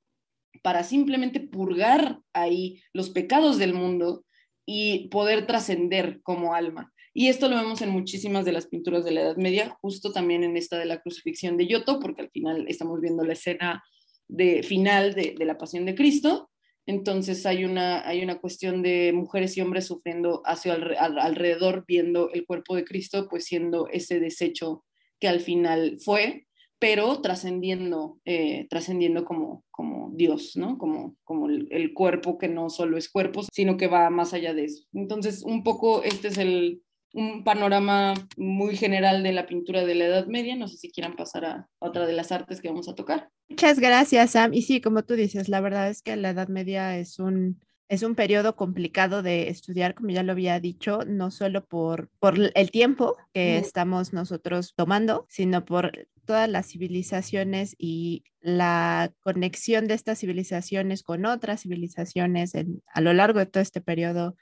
[0.64, 4.24] para simplemente purgar ahí los pecados del mundo
[4.66, 6.94] y poder trascender como alma.
[7.14, 10.46] Y esto lo vemos en muchísimas de las pinturas de la Edad Media, justo también
[10.46, 13.84] en esta de la crucifixión de Giotto, porque al final estamos viendo la escena
[14.28, 16.50] de final de, la pasión de Cristo.
[16.88, 22.46] Entonces hay una, hay una cuestión de mujeres y hombres sufriendo hacia alrededor, viendo el
[22.46, 24.84] cuerpo de Cristo, pues siendo ese desecho
[25.20, 26.46] que al final fue,
[26.80, 30.78] pero trascendiendo, eh, trascendiendo como, como Dios, ¿no?
[30.78, 34.66] Como, como el, cuerpo que no solo es cuerpo, sino que va más allá de
[34.66, 34.84] eso.
[34.94, 36.84] Entonces, un poco este es el,
[37.16, 40.56] un panorama muy general de la pintura de la Edad Media.
[40.56, 43.30] No sé si quieran pasar a otra de las artes que vamos a tocar.
[43.48, 44.54] Muchas gracias, Sam.
[44.54, 48.04] Y sí, como tú dices, la verdad es que la Edad Media es un, es
[48.04, 52.72] un periodo complicado de estudiar, como ya lo había dicho, no solo por, por el
[52.72, 60.20] tiempo que estamos nosotros tomando, sino por todas las civilizaciones y la conexión de estas
[60.20, 62.54] civilizaciones con otras civilizaciones
[62.94, 64.36] a lo largo de todo este periodo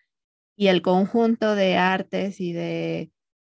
[0.55, 3.11] y el conjunto de artes y de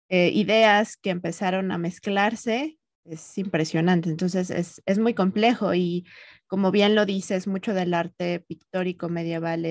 [0.09, 4.09] eh, ideas que empezaron a mezclarse es impresionante.
[4.09, 6.07] Entonces es, muy complejo y
[6.47, 9.67] como bien lo dices, mucho del arte pictórico medieval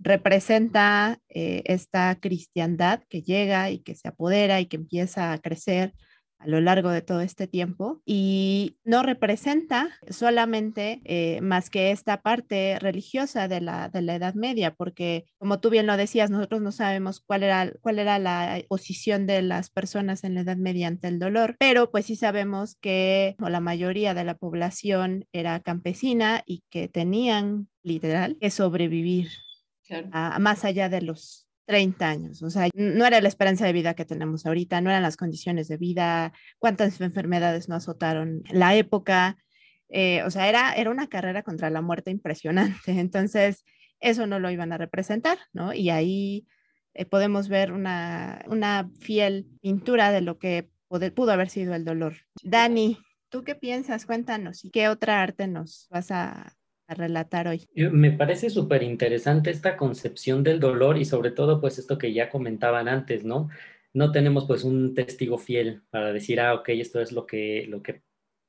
[0.00, 5.94] representa eh, esta cristiandad que llega y que se apodera y que empieza a crecer
[6.44, 12.20] a lo largo de todo este tiempo y no representa solamente eh, más que esta
[12.20, 16.60] parte religiosa de la, de la Edad Media, porque como tú bien lo decías, nosotros
[16.60, 20.88] no sabemos cuál era, cuál era la posición de las personas en la Edad Media
[20.88, 26.42] ante el dolor, pero pues sí sabemos que la mayoría de la población era campesina
[26.46, 29.28] y que tenían literal que sobrevivir
[30.12, 33.94] a, más allá de los 30 años, o sea, no era la esperanza de vida
[33.94, 39.38] que tenemos ahorita, no eran las condiciones de vida, cuántas enfermedades no azotaron la época,
[39.88, 43.64] eh, o sea, era, era una carrera contra la muerte impresionante, entonces
[44.00, 45.72] eso no lo iban a representar, ¿no?
[45.72, 46.46] Y ahí
[46.92, 52.16] eh, podemos ver una, una fiel pintura de lo que pudo haber sido el dolor.
[52.42, 52.98] Dani,
[53.28, 54.06] ¿tú qué piensas?
[54.06, 54.64] Cuéntanos.
[54.64, 56.54] ¿Y qué otra arte nos vas a,
[56.86, 57.66] a relatar hoy?
[57.74, 62.30] Me parece súper interesante esta concepción del dolor y sobre todo pues esto que ya
[62.30, 63.48] comentaban antes, ¿no?
[63.92, 67.82] No tenemos pues un testigo fiel para decir, ah, ok, esto es lo que, lo
[67.82, 68.02] que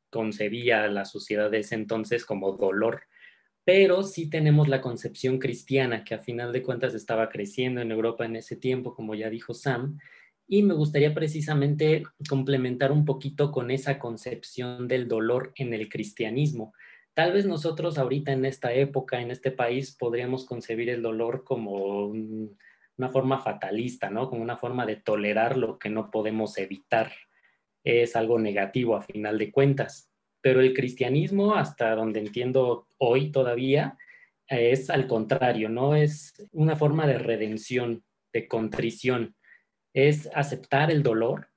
[0.10, 3.04] concebía la sociedad de ese entonces como dolor
[3.66, 8.24] pero sí tenemos la concepción cristiana que a final de cuentas estaba creciendo en Europa
[8.24, 9.98] en ese tiempo, como ya dijo Sam,
[10.48, 16.74] y me gustaría precisamente complementar un poquito con esa concepción del dolor en el cristianismo.
[17.16, 22.06] Tal vez nosotros ahorita en esta época, en este país, podríamos concebir el dolor como
[22.08, 24.30] una forma fatalista, ¿no?
[24.30, 27.12] Como una forma de tolerar lo que no podemos evitar.
[27.84, 30.12] Es algo negativo a final de cuentas
[30.46, 33.98] pero el cristianismo, hasta donde entiendo hoy todavía,
[34.48, 39.36] es al contrario, no es una forma de redención, de contrición,
[39.92, 41.50] es aceptar el dolor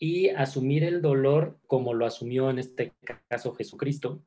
[0.00, 2.92] y asumir el dolor como lo asumió en este
[3.28, 4.24] caso Jesucristo,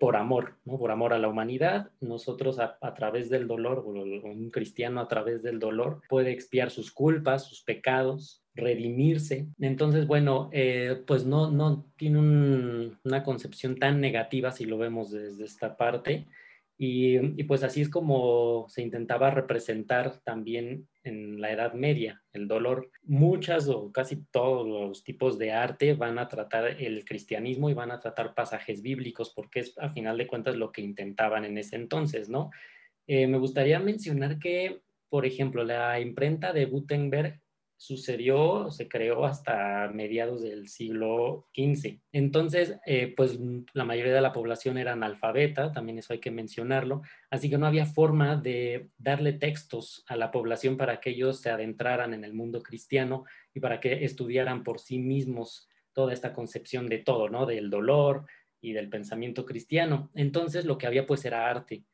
[0.00, 0.78] por amor, ¿no?
[0.78, 5.58] por amor a la humanidad, nosotros a, través del dolor, un cristiano a través del
[5.58, 9.46] dolor puede expiar sus culpas, sus pecados, redimirse.
[9.60, 12.18] Entonces, bueno, eh, pues no, no tiene
[13.04, 16.26] una concepción tan negativa si lo vemos desde esta parte.
[16.78, 22.90] Y, pues así es como se intentaba representar también en la Edad Media el dolor.
[23.02, 27.90] Muchas o casi todos los tipos de arte van a tratar el cristianismo y van
[27.90, 31.76] a tratar pasajes bíblicos porque es a final de cuentas lo que intentaban en ese
[31.76, 32.50] entonces, ¿no?
[33.06, 37.40] Eh, me gustaría mencionar que, por ejemplo, la imprenta de Gutenberg
[37.76, 42.00] sucedió, se creó hasta mediados del siglo XV.
[42.12, 43.38] Entonces, eh, pues
[43.74, 47.66] la mayoría de la población era analfabeta, también eso hay que mencionarlo, así que no
[47.66, 52.32] había forma de darle textos a la población para que ellos se adentraran en el
[52.32, 57.46] mundo cristiano y para que estudiaran por sí mismos toda esta concepción de todo, ¿no?
[57.46, 58.26] Del dolor
[58.60, 60.10] y del pensamiento cristiano.
[60.14, 61.84] Entonces, lo que había pues era arte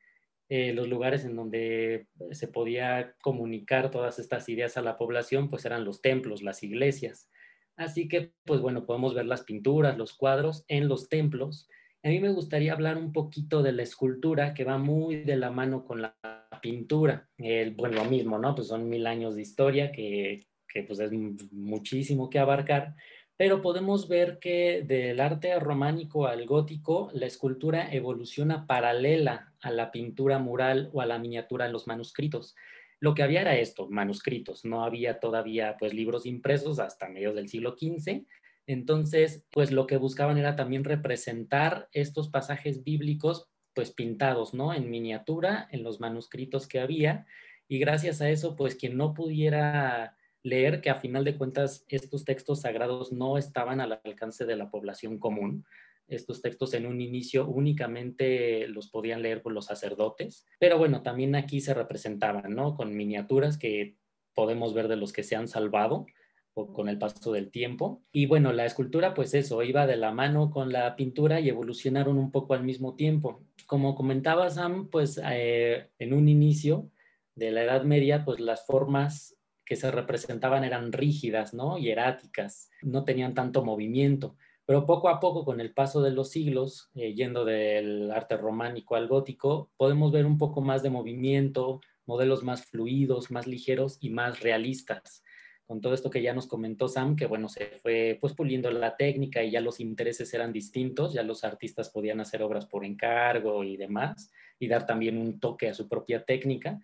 [0.55, 5.65] eh, los lugares en donde se podía comunicar todas estas ideas a la población, pues
[5.65, 7.31] eran los templos, las iglesias.
[7.75, 11.71] Así que, pues bueno, podemos ver las pinturas, los cuadros en los templos.
[12.03, 15.51] A mí me gustaría hablar un poquito de la escultura que va muy de la
[15.51, 16.19] mano con la
[16.61, 17.31] pintura.
[17.39, 18.55] bueno, lo mismo, ¿no?
[18.55, 21.13] Pues son mil años de historia que, que pues es
[21.51, 22.95] muchísimo que abarcar
[23.43, 29.91] pero podemos ver que del arte románico al gótico, la escultura evoluciona paralela a la
[29.91, 32.55] pintura mural o a la miniatura en los manuscritos.
[33.01, 37.49] Lo que había era esto, manuscritos, no había todavía pues libros impresos hasta mediados del
[37.49, 38.27] siglo XV,
[38.69, 44.73] entonces pues lo que buscaban era también representar estos pasajes bíblicos pues pintados, ¿no?
[44.73, 47.27] En miniatura, en los manuscritos que había,
[47.67, 52.25] y gracias a eso pues quien no pudiera leer que a final de cuentas estos
[52.25, 55.65] textos sagrados no estaban al alcance de la población común.
[56.09, 61.61] Estos textos en un inicio únicamente los podían leer los sacerdotes, pero bueno, también aquí
[61.61, 62.75] se representaban, ¿no?
[62.75, 63.97] Con miniaturas que
[64.35, 66.07] podemos ver de los que se han salvado
[66.55, 68.03] o con el paso del tiempo.
[68.13, 72.19] Y bueno, la escultura, pues eso, iba de la mano con la pintura y evolucionaron
[72.19, 73.43] un poco al mismo tiempo.
[73.67, 76.91] Como comentaba Sam, pues eh, en un inicio
[77.35, 79.39] de la Edad Media, pues las formas
[79.73, 81.79] que se representaban eran rígidas, ¿no?
[81.79, 84.37] Hieráticas, no tenían tanto movimiento.
[84.67, 88.97] Pero poco a poco, con el paso de los siglos, eh, yendo del arte románico
[88.97, 94.11] al gótico, podemos ver un poco más de movimiento, modelos más fluidos, más ligeros y
[94.11, 95.25] más realistas.
[95.65, 98.99] Con todo esto que ya nos comentó Sam, que bueno, se fue pues puliendo la
[98.99, 103.65] técnica y ya los intereses eran distintos, ya los artistas podían hacer obras por encargo
[103.65, 106.79] y demás, y dar también un toque a su propia técnica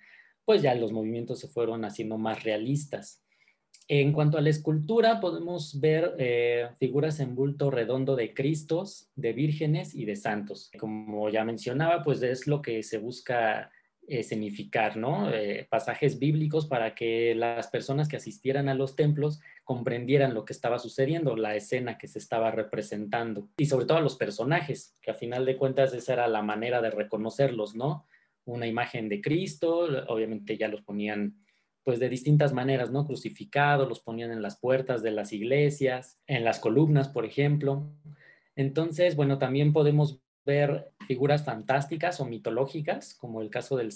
[0.49, 3.23] pues ya los movimientos se fueron haciendo más realistas.
[3.87, 9.35] En cuanto a la escultura, podemos ver eh, figuras en bulto redondo de Cristos, de
[9.35, 10.71] vírgenes y de santos.
[10.81, 13.71] Como ya mencionaba, pues es lo que se busca
[14.07, 15.31] escenificar, ¿no?
[15.31, 20.55] Eh, pasajes bíblicos para que las personas que asistieran a los templos comprendieran lo que
[20.55, 25.11] estaba sucediendo, la escena que se estaba representando y sobre todo a los personajes, que
[25.11, 28.07] a final de cuentas esa era la manera de reconocerlos, ¿no?
[28.49, 31.37] Una imagen de Cristo, obviamente ya los ponían
[31.85, 33.07] pues de distintas maneras, ¿no?
[33.07, 37.91] Crucificados, los ponían en las puertas de las iglesias, en las columnas, por ejemplo.
[38.57, 43.93] Entonces, bueno, también podemos ver figuras fantásticas o mitológicas, como el caso del,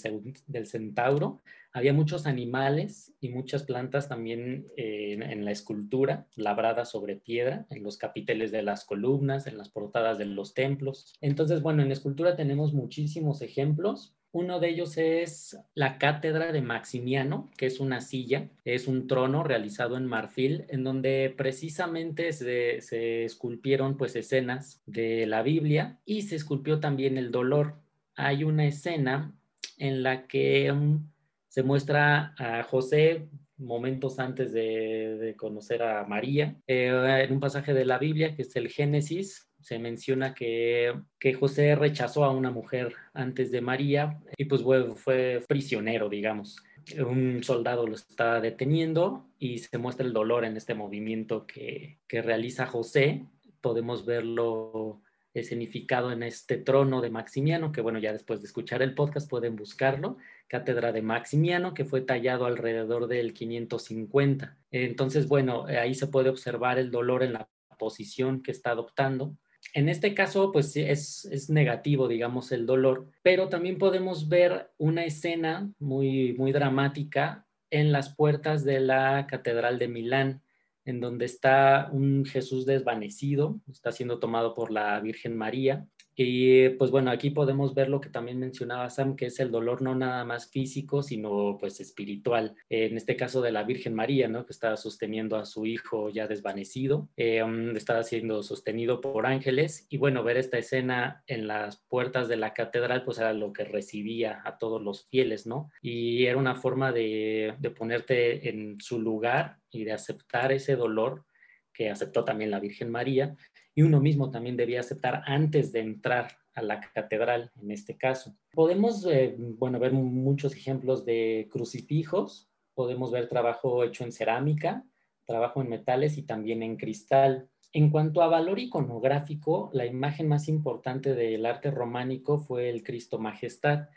[0.67, 1.41] centauro.
[1.71, 7.83] Había muchos animales y muchas plantas también eh, en, la escultura, labrada sobre piedra, en
[7.83, 11.13] los capiteles de las columnas, en las portadas de los templos.
[11.21, 17.51] Entonces, bueno, en escultura tenemos muchísimos ejemplos Uno de ellos es la cátedra de Maximiano,
[17.55, 23.95] que es una silla, es un trono realizado en marfil, en donde precisamente se, esculpieron
[23.95, 27.75] pues escenas de la Biblia y se esculpió también el dolor.
[28.15, 29.37] Hay una escena
[29.77, 31.07] en la que um,
[31.47, 36.55] se muestra a José momentos antes de, conocer a María.
[36.65, 41.33] Eh, en un pasaje de la Biblia, que es el Génesis, se menciona que, que,
[41.33, 44.61] José rechazó a una mujer antes de María y pues
[44.95, 46.61] fue, prisionero, digamos.
[46.99, 52.21] Un soldado lo está deteniendo y se muestra el dolor en este movimiento que, que
[52.21, 53.25] realiza José.
[53.61, 55.01] Podemos verlo
[55.33, 59.55] escenificado en este trono de Maximiano, que bueno, ya después de escuchar el podcast pueden
[59.55, 64.57] buscarlo, Cátedra de Maximiano, que fue tallado alrededor del 550.
[64.71, 67.49] Entonces, bueno, ahí se puede observar el dolor en la
[67.79, 69.37] posición que está adoptando
[69.73, 75.03] en este caso, pues es, es negativo, digamos, el dolor, pero también podemos ver una
[75.03, 80.43] escena muy, muy dramática en las puertas de la Catedral de Milán,
[80.85, 86.91] en donde está un Jesús desvanecido, está siendo tomado por la Virgen María, y pues
[86.91, 90.23] bueno, aquí podemos ver lo que también mencionaba Sam, que es el dolor no nada
[90.25, 92.55] más físico, sino pues espiritual.
[92.69, 94.45] en este caso de la Virgen María, ¿no?
[94.45, 99.87] Que estaba sosteniendo a su hijo ya desvanecido, eh, um, estaba siendo sostenido por ángeles.
[99.89, 103.63] Y bueno, ver esta escena en las puertas de la catedral, pues era lo que
[103.63, 105.71] recibía a todos los fieles, ¿no?
[105.81, 111.25] Y era una forma de, de ponerte en su lugar y de aceptar ese dolor
[111.73, 113.35] que aceptó también la Virgen María
[113.75, 118.35] y uno mismo también debía aceptar antes de entrar a la catedral, en este caso.
[118.51, 124.85] Podemos, eh, bueno, ver muchos ejemplos de crucifijos, podemos ver trabajo hecho en cerámica,
[125.25, 127.49] trabajo en metales y también en cristal.
[127.71, 133.17] En cuanto a valor iconográfico, la imagen más importante del arte románico fue el Cristo
[133.17, 133.87] Majestad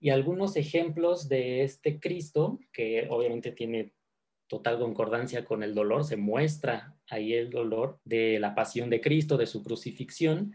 [0.00, 3.92] y algunos ejemplos de este Cristo, que obviamente tiene
[4.48, 9.36] total concordancia con el dolor, se muestra ahí el dolor de la pasión de Cristo,
[9.36, 10.54] de su crucifixión.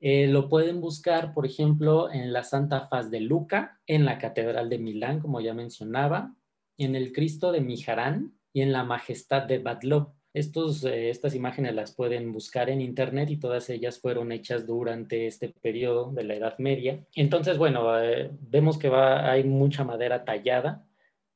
[0.00, 4.68] Eh, lo pueden buscar, por ejemplo, en la Santa Faz de Luca, en la Catedral
[4.68, 6.34] de Milán, como ya mencionaba,
[6.76, 10.14] en el Cristo de Mijarán y en la Majestad de Badló.
[10.34, 15.26] Estos, eh, estas imágenes las pueden buscar en internet y todas ellas fueron hechas durante
[15.26, 17.04] este periodo de la Edad Media.
[17.14, 20.86] Entonces, bueno, eh, vemos que va, hay mucha madera tallada,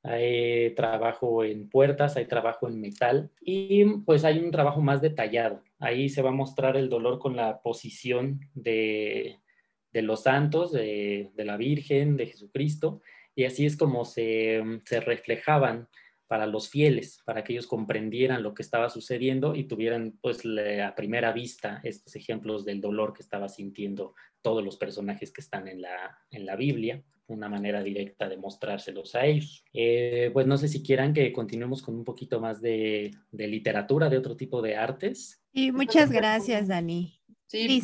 [0.06, 5.62] hay trabajo en puertas, hay trabajo en metal y pues hay un trabajo más detallado.
[5.78, 9.40] Ahí se va a mostrar el dolor con la posición de,
[9.92, 13.00] los santos, de, la Virgen, de Jesucristo,
[13.34, 15.88] y así es como se, se reflejaban
[16.28, 20.42] para los fieles, para que ellos comprendieran lo que estaba sucediendo y tuvieran pues
[20.84, 25.68] a primera vista estos ejemplos del dolor que estaba sintiendo todos los personajes que están
[25.68, 29.64] en la, en la Biblia, una manera directa de mostrárselos a ellos.
[29.72, 34.08] Eh, pues no sé si quieran que continuemos con un poquito más de, de literatura,
[34.08, 35.42] de otro tipo de artes.
[35.52, 37.20] Y muchas gracias, Dani.
[37.46, 37.82] Sí,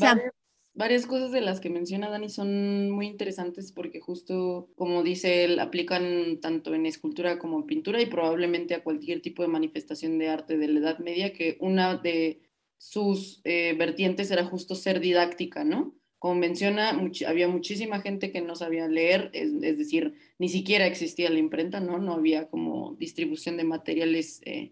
[0.75, 5.59] varias cosas de las que menciona Dani son muy interesantes porque justo, como dice él,
[5.59, 10.29] aplican tanto en escultura como en pintura y probablemente a cualquier tipo de manifestación de
[10.29, 12.41] arte de la Edad Media, que una de
[12.79, 15.95] sus eh, vertientes era justo ser didáctica, ¿no?
[16.23, 21.41] Como menciona, había muchísima gente que no sabía leer, es, decir, ni siquiera existía la
[21.41, 21.99] imprenta, ¿no?
[21.99, 24.71] No había como distribución de materiales eh,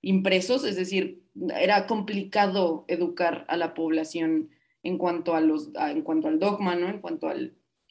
[0.00, 1.24] impresos, es decir,
[1.58, 4.50] era complicado educar a la población
[4.84, 6.88] en cuanto, a los, en cuanto al dogma, ¿no?
[6.88, 7.34] en cuanto a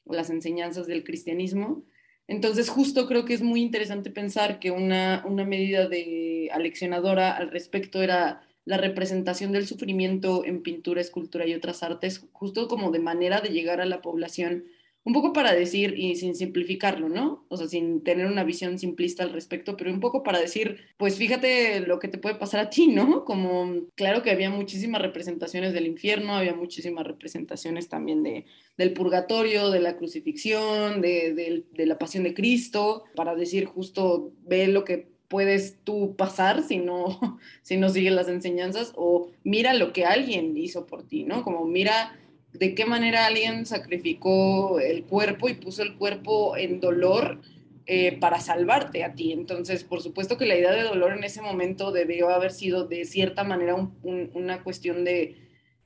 [0.05, 1.83] las enseñanzas del cristianismo.
[2.29, 7.51] Entonces, justo creo que es muy interesante pensar que una, una medida de aleccionadora al
[7.51, 12.99] respecto era la representación del sufrimiento en pintura, escultura y otras artes, justo como de
[12.99, 14.65] manera de llegar a la población
[15.03, 17.45] un poco para decir, y sin simplificarlo, ¿no?
[17.49, 21.15] O sea, sin tener una visión simplista al respecto, pero un poco para decir, pues
[21.15, 23.25] fíjate lo que te puede pasar a ti, ¿no?
[23.25, 28.45] Como, claro que había muchísimas representaciones del infierno, había muchísimas representaciones también de,
[28.77, 34.67] del purgatorio, de la crucifixión, de, de la pasión de Cristo, para decir justo, ve
[34.67, 39.93] lo que puedes tú pasar si no, si no sigues las enseñanzas, o mira lo
[39.93, 41.43] que alguien hizo por ti, ¿no?
[41.43, 42.19] Como mira
[42.51, 47.39] de qué manera alguien sacrificó el cuerpo y puso el cuerpo en dolor
[47.85, 49.31] eh, para salvarte a ti.
[49.31, 53.05] Entonces, por supuesto que la idea de dolor en ese momento debió haber sido de
[53.05, 55.37] cierta manera una cuestión de...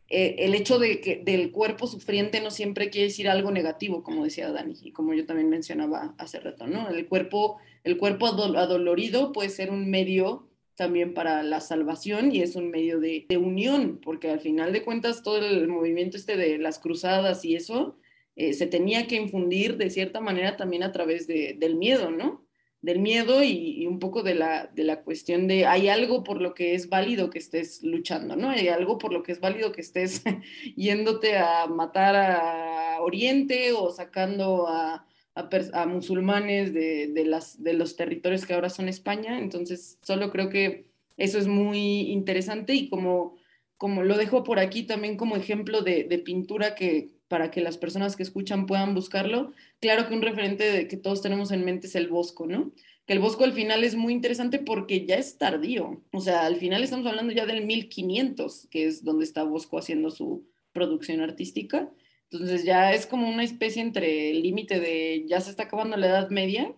[0.10, 4.24] Eh, el hecho de que del cuerpo sufriente no siempre quiere decir algo negativo, como
[4.24, 6.90] decía Dani, y como yo también mencionaba hace rato, ¿no?
[6.90, 12.56] El cuerpo, el cuerpo adolorido puede ser un medio también para la salvación y es
[12.56, 16.80] un medio de, unión, porque al final de cuentas todo el movimiento este de las
[16.80, 17.98] cruzadas y eso
[18.36, 22.44] eh, se tenía que infundir de cierta manera también a través del miedo, ¿no?
[22.82, 26.56] Del miedo y, un poco de la, de la cuestión de hay algo por lo
[26.56, 28.50] que es válido que estés luchando, ¿no?
[28.50, 30.24] Hay algo por lo que es válido que estés
[30.76, 35.06] yéndote a matar a Oriente o sacando a,
[35.36, 39.38] a, musulmanes de, de, las, de los territorios que ahora son España.
[39.40, 40.86] Entonces, solo creo que
[41.18, 43.36] eso es muy interesante y como,
[43.78, 47.78] como lo dejo por aquí también como ejemplo de, de pintura que, para que las
[47.78, 49.52] personas que escuchan puedan buscarlo.
[49.80, 52.72] Claro que un referente de que todos tenemos en mente es el Bosco, ¿no?
[53.06, 56.02] Que el Bosco al final es muy interesante porque ya es tardío.
[56.12, 60.10] O sea, al final estamos hablando ya del 1500, que es donde está Bosco haciendo
[60.12, 61.92] su producción artística.
[62.36, 66.08] Entonces ya es como una especie entre el límite de ya se está acabando la
[66.08, 66.74] Edad Media,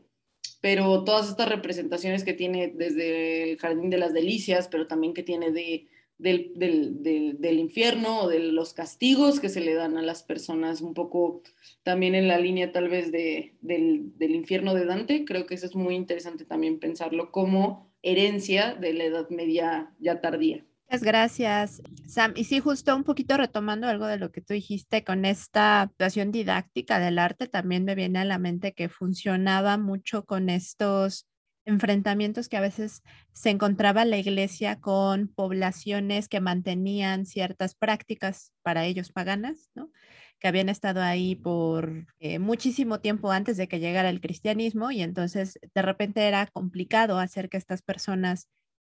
[0.62, 5.24] pero todas estas representaciones que tiene desde el Jardín de las Delicias, pero también que
[5.24, 5.88] tiene de
[6.18, 10.82] del, del, del, infierno o de los castigos que se le dan a las personas,
[10.82, 11.44] un poco
[11.84, 15.26] también en la línea tal vez de, del, infierno de Dante.
[15.26, 20.22] Creo que eso es muy interesante también pensarlo como herencia de la Edad Media ya
[20.22, 20.66] tardía.
[20.90, 22.32] Muchas gracias, Sam.
[22.38, 26.32] Y sí, justo un poquito retomando algo de lo que tú dijiste con esta actuación
[26.32, 31.28] didáctica del arte, también me viene a la mente que funcionaba mucho con estos
[31.66, 38.86] enfrentamientos que a veces se encontraba la iglesia con poblaciones que mantenían ciertas prácticas para
[38.86, 39.92] ellos paganas, ¿no?
[40.40, 45.02] que habían estado ahí por eh, muchísimo tiempo antes de que llegara el cristianismo y
[45.02, 48.48] entonces de repente era complicado hacer que estas personas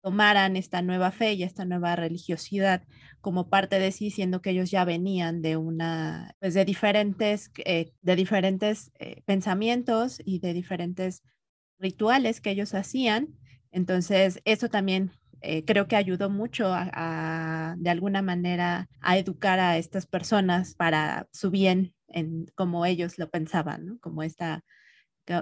[0.04, 2.82] tomaran esta nueva fe y esta nueva religiosidad
[3.22, 7.90] como parte de sí, siendo que ellos ya venían de una, pues de diferentes, eh,
[8.02, 11.22] de diferentes eh, pensamientos y de diferentes
[11.78, 13.28] rituales que ellos hacían.
[13.72, 19.78] Entonces, eso también eh, creo que ayudó mucho a, de alguna manera, a educar a
[19.78, 24.64] estas personas para su bien, en como ellos lo pensaban, como esta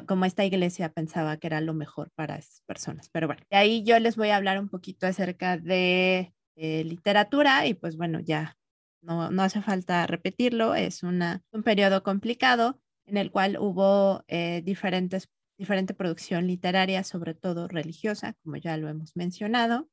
[0.07, 3.09] como esta iglesia pensaba que era lo mejor para esas personas.
[3.11, 7.74] Pero bueno, de ahí yo les voy a hablar un poquito acerca de literatura y
[7.74, 8.57] pues bueno, ya
[9.01, 14.62] no, no hace falta repetirlo, es una, un periodo complicado en el cual hubo eh,
[14.64, 15.28] diferentes
[15.62, 19.89] diferente producción literaria, sobre todo religiosa, como ya lo hemos mencionado,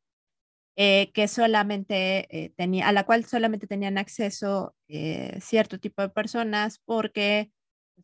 [0.76, 6.10] eh, que solamente eh, tenía, a la cual solamente tenían acceso eh, cierto tipo de
[6.10, 7.52] personas porque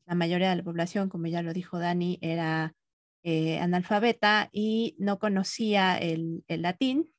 [0.06, 2.74] la mayoría de la población, como ya lo dijo Dani, era
[3.60, 7.12] analfabeta y no conocía el, el latín.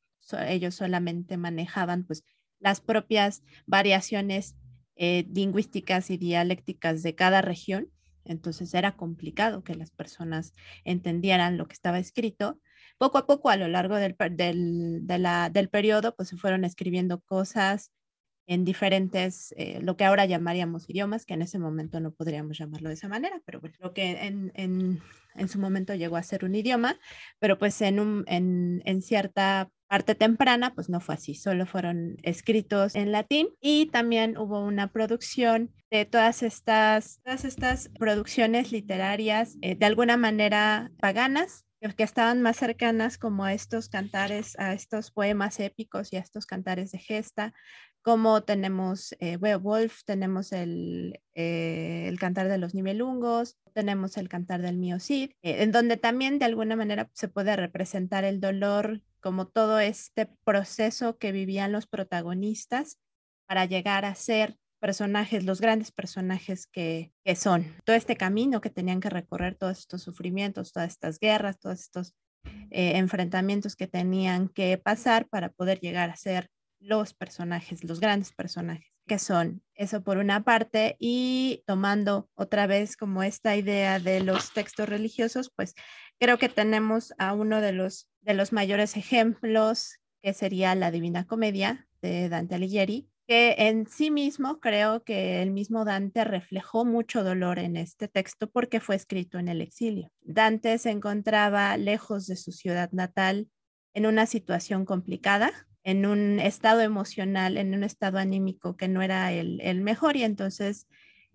[0.46, 2.22] ellos solamente manejaban pues,
[2.60, 4.56] las propias variaciones
[4.96, 7.90] lingüísticas y dialécticas de cada región
[8.26, 10.52] entonces era complicado que las personas
[10.84, 12.60] entendieran lo que estaba escrito.
[12.98, 17.92] Poco a poco, a lo largo del, del, periodo, pues se fueron escribiendo cosas
[18.46, 22.88] en diferentes, eh, lo que ahora llamaríamos idiomas, que en ese momento no podríamos llamarlo
[22.88, 25.00] de esa manera, pero bueno, lo que en, en,
[25.34, 26.98] en su momento llegó a ser un idioma,
[27.38, 32.16] pero pues en, un, en, en cierta parte temprana, pues no fue así, solo fueron
[32.22, 39.56] escritos en latín y también hubo una producción de todas estas, todas estas producciones literarias
[39.62, 41.65] eh, de alguna manera paganas
[41.96, 46.46] que estaban más cercanas como a estos cantares, a estos poemas épicos y a estos
[46.46, 47.54] cantares de gesta,
[48.02, 54.62] como tenemos eh, Wolf, tenemos el, eh, el, cantar de los nivelungos, tenemos el cantar
[54.62, 59.02] del mío Cid, eh, en donde también de alguna manera se puede representar el dolor
[59.20, 62.98] como todo este proceso que vivían los protagonistas
[63.46, 68.70] para llegar a ser personajes, los grandes personajes que, que, son, todo este camino que
[68.70, 72.14] tenían que recorrer, todos estos sufrimientos, todas estas guerras, todos estos
[72.70, 76.48] eh, enfrentamientos que tenían que pasar para poder llegar a ser
[76.78, 79.62] los personajes, los grandes personajes que son.
[79.74, 85.50] Eso por una parte y tomando otra vez como esta idea de los textos religiosos,
[85.54, 85.74] pues
[86.18, 91.26] creo que tenemos a uno de los de los mayores ejemplos, que sería la Divina
[91.26, 97.24] Comedia de Dante Alighieri, que en sí mismo creo que el mismo Dante reflejó mucho
[97.24, 100.10] dolor en este texto porque fue escrito en el exilio.
[100.22, 103.48] Dante se encontraba lejos de su ciudad natal
[103.94, 105.52] en una situación complicada,
[105.82, 110.22] en un estado emocional, en un estado anímico que no era el, el mejor y
[110.22, 110.86] entonces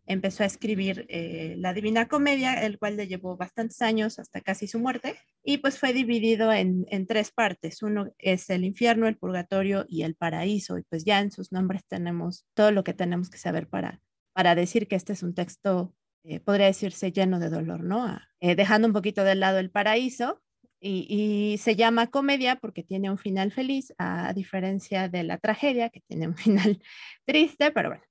[0.05, 4.67] empezó a escribir eh, la Divina Comedia, el cual le llevó bastantes años hasta casi
[4.67, 7.81] su muerte, y pues fue dividido en, tres partes.
[7.81, 11.85] Uno es el infierno, el purgatorio y el paraíso, y pues ya en sus nombres
[11.87, 14.01] tenemos todo lo que tenemos que saber para,
[14.33, 15.93] para decir que este es un texto,
[16.23, 18.03] eh, podría decirse, lleno de dolor, ¿no?
[18.03, 20.41] Ah, eh, dejando un poquito de lado el paraíso,
[20.83, 21.05] y,
[21.53, 26.01] y, se llama comedia porque tiene un final feliz, a diferencia de la tragedia, que
[26.01, 26.81] tiene un final
[27.25, 28.03] triste, pero bueno,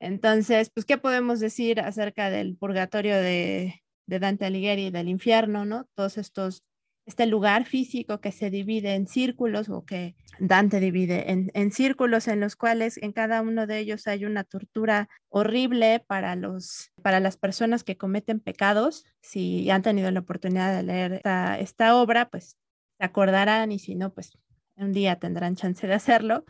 [0.00, 5.86] Entonces, pues, ¿qué podemos decir acerca del purgatorio de, Dante Alighieri, del infierno, ¿no?
[5.94, 6.62] Todos estos
[7.08, 12.38] este lugar físico que se divide en círculos o que Dante divide en, círculos en
[12.38, 17.38] los cuales en cada uno de ellos hay una tortura horrible para, los, para las
[17.38, 19.06] personas que cometen pecados.
[19.22, 22.58] Si han tenido la oportunidad de leer esta, esta obra, pues
[22.98, 24.36] se acordarán y si no, pues
[24.76, 26.44] un día tendrán chance de hacerlo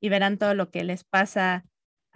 [0.00, 1.66] y verán todo lo que les pasa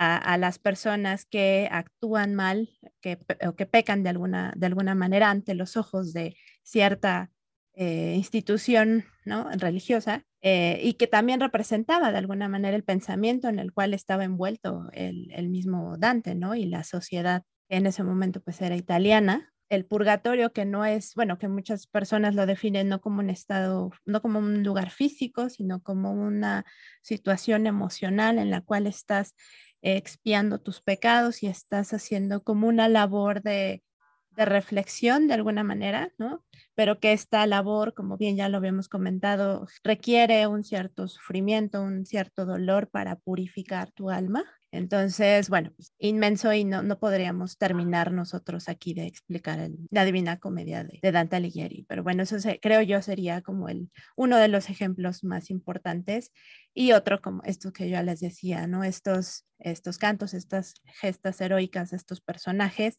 [0.02, 5.30] a, las personas que actúan mal que, o que pecan de alguna, de alguna manera
[5.30, 7.30] ante los ojos de cierta
[7.74, 13.72] eh, institución religiosa eh, y que también representaba de alguna manera el pensamiento en el
[13.72, 16.54] cual estaba envuelto el, el, mismo Dante ¿no?
[16.54, 19.52] y la sociedad en ese momento pues era italiana.
[19.68, 23.90] El purgatorio que no es, bueno, que muchas personas lo definen no como un estado,
[24.04, 26.66] no como un lugar físico, sino como una
[27.00, 29.34] situación emocional en la cual estás
[29.82, 33.82] expiando tus pecados y estás haciendo como una labor de,
[34.30, 36.44] de reflexión de alguna manera, ¿no?
[36.74, 42.06] Pero que esta labor, como bien ya lo habíamos comentado, requiere un cierto sufrimiento, un
[42.06, 44.44] cierto dolor para purificar tu alma.
[44.72, 50.38] Entonces, bueno, pues, inmenso y no, no podríamos terminar nosotros aquí de explicar la Divina
[50.38, 54.70] Comedia de, Dante Alighieri, pero bueno, eso creo yo sería como el, uno de los
[54.70, 56.32] ejemplos más importantes
[56.72, 58.82] y otro como esto que yo les decía, ¿no?
[58.82, 62.98] Estos, estos cantos, estas gestas heroicas, estos personajes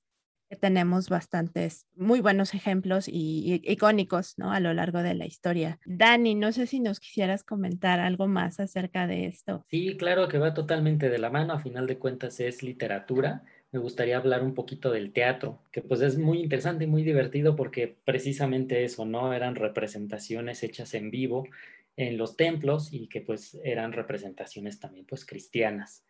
[0.59, 4.51] tenemos bastantes muy buenos ejemplos y, icónicos ¿no?
[4.51, 5.79] a lo largo de la historia.
[5.85, 9.65] Dani, no sé si nos quisieras comentar algo más acerca de esto.
[9.69, 13.43] Sí, claro que va totalmente de la mano, a final de cuentas es literatura.
[13.71, 17.55] Me gustaría hablar un poquito del teatro, que pues es muy interesante y muy divertido
[17.55, 19.33] porque precisamente eso, ¿no?
[19.33, 21.47] Eran representaciones hechas en vivo
[21.95, 26.03] en los templos y que pues eran representaciones también pues cristianas.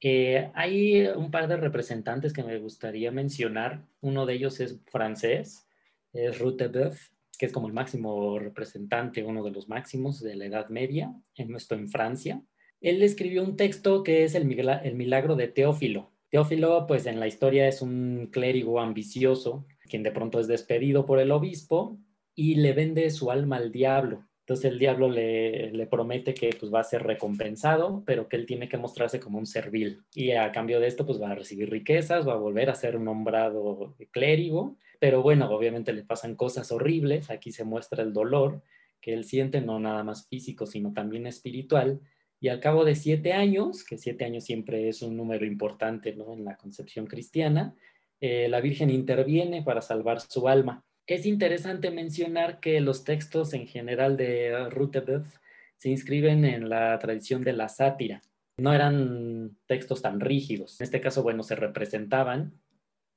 [0.00, 3.84] Eh, hay un par de representantes que me gustaría mencionar.
[4.00, 5.66] Uno de ellos es francés,
[6.12, 10.68] es Rutebeuf, que es como el máximo representante, uno de los máximos de la Edad
[10.68, 12.42] Media, en esto en Francia.
[12.80, 16.12] Él escribió un texto que es el, el milagro de Teófilo.
[16.30, 21.18] Teófilo, pues en la historia es un clérigo ambicioso, quien de pronto es despedido por
[21.18, 21.98] el obispo
[22.34, 24.29] y le vende su alma al diablo.
[24.50, 28.68] Entonces el diablo le, promete que pues, va a ser recompensado, pero que él tiene
[28.68, 30.02] que mostrarse como un servil.
[30.12, 32.98] Y a cambio de esto, pues va a recibir riquezas, va a volver a ser
[32.98, 34.76] nombrado clérigo.
[34.98, 37.30] Pero bueno, obviamente le pasan cosas horribles.
[37.30, 38.60] Aquí se muestra el dolor
[39.00, 42.00] que él siente, no nada más físico, sino también espiritual.
[42.40, 46.32] Y al cabo de siete años, que siete años siempre es un número importante ¿no?
[46.32, 47.76] en la concepción cristiana,
[48.20, 50.84] eh, la Virgen interviene para salvar su alma
[51.14, 55.38] es interesante mencionar que los textos en general de Rutebeuf
[55.76, 58.20] se inscriben en la tradición de la sátira.
[58.58, 60.80] No eran textos tan rígidos.
[60.80, 62.60] En este caso, bueno, se representaban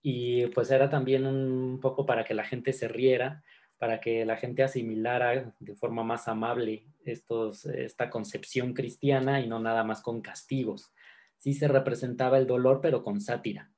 [0.02, 3.44] y pues era también un poco para que la gente se riera,
[3.78, 9.84] para que la gente asimilara de forma más amable esta concepción cristiana y no nada
[9.84, 10.94] más con castigos.
[11.38, 13.73] Sí se representaba el dolor, pero con sátira.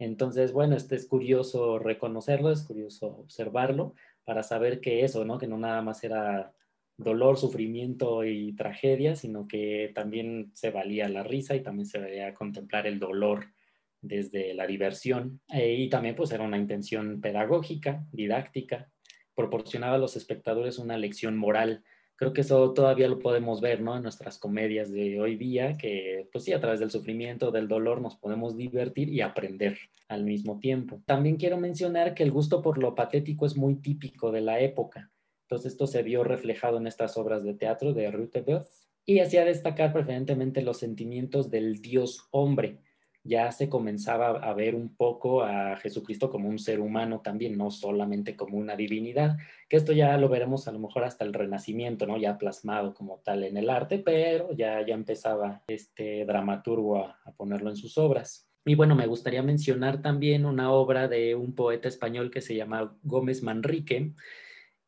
[0.00, 3.94] Entonces, bueno, este es curioso reconocerlo, es curioso observarlo
[4.24, 5.36] para saber que eso, ¿no?
[5.36, 6.54] Que no nada más era
[6.96, 12.32] dolor, sufrimiento y tragedia, sino que también se valía la risa y también se valía
[12.32, 13.48] contemplar el dolor
[14.00, 15.42] desde la diversión.
[15.52, 18.90] Eh, y también pues era una intención pedagógica, didáctica,
[19.34, 21.84] proporcionaba a los espectadores una lección moral
[22.20, 23.96] creo que eso todavía lo podemos ver, ¿no?
[23.96, 28.02] En nuestras comedias de hoy día, que pues sí, a través del sufrimiento, del dolor,
[28.02, 31.00] nos podemos divertir y aprender al mismo tiempo.
[31.06, 35.10] También quiero mencionar que el gusto por lo patético es muy típico de la época.
[35.44, 38.68] Entonces esto se vio reflejado en estas obras de teatro de Rutebeuf
[39.06, 42.80] y hacía destacar preferentemente los sentimientos del dios hombre,
[43.22, 47.70] ya se comenzaba a ver un poco a Jesucristo como un ser humano también, no
[47.70, 49.36] solamente como una divinidad,
[49.68, 52.16] que esto ya lo veremos a lo mejor hasta el Renacimiento, ¿no?
[52.16, 57.70] Ya plasmado como tal en el arte, pero ya, ya empezaba este dramaturgo a, ponerlo
[57.70, 58.48] en sus obras.
[58.64, 62.96] Y bueno, me gustaría mencionar también una obra de un poeta español que se llama
[63.02, 64.12] Gómez Manrique,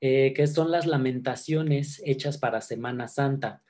[0.01, 3.63] eh, que son las lamentaciones hechas para Semana Santa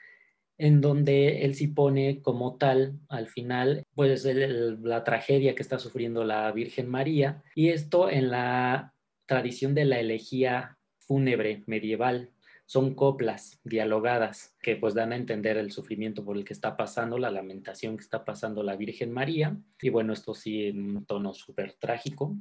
[0.62, 6.22] en donde él sí pone como tal al final pues la tragedia que está sufriendo
[6.22, 8.94] la Virgen María y esto en la
[9.26, 12.30] tradición de la elegía fúnebre medieval
[12.64, 17.18] son coplas dialogadas que pues dan a entender el sufrimiento por el que está pasando,
[17.18, 21.34] la lamentación que está pasando la Virgen María y bueno, esto sí en un tono
[21.34, 22.36] súper trágico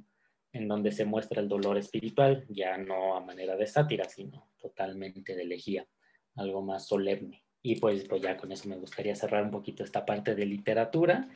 [0.54, 5.34] en donde se muestra el dolor espiritual, ya no a manera de sátira, sino totalmente
[5.34, 5.88] de elegía,
[6.36, 7.42] algo más solemne.
[7.64, 11.30] Y pues, pues ya con eso me gustaría cerrar un poquito esta parte de literatura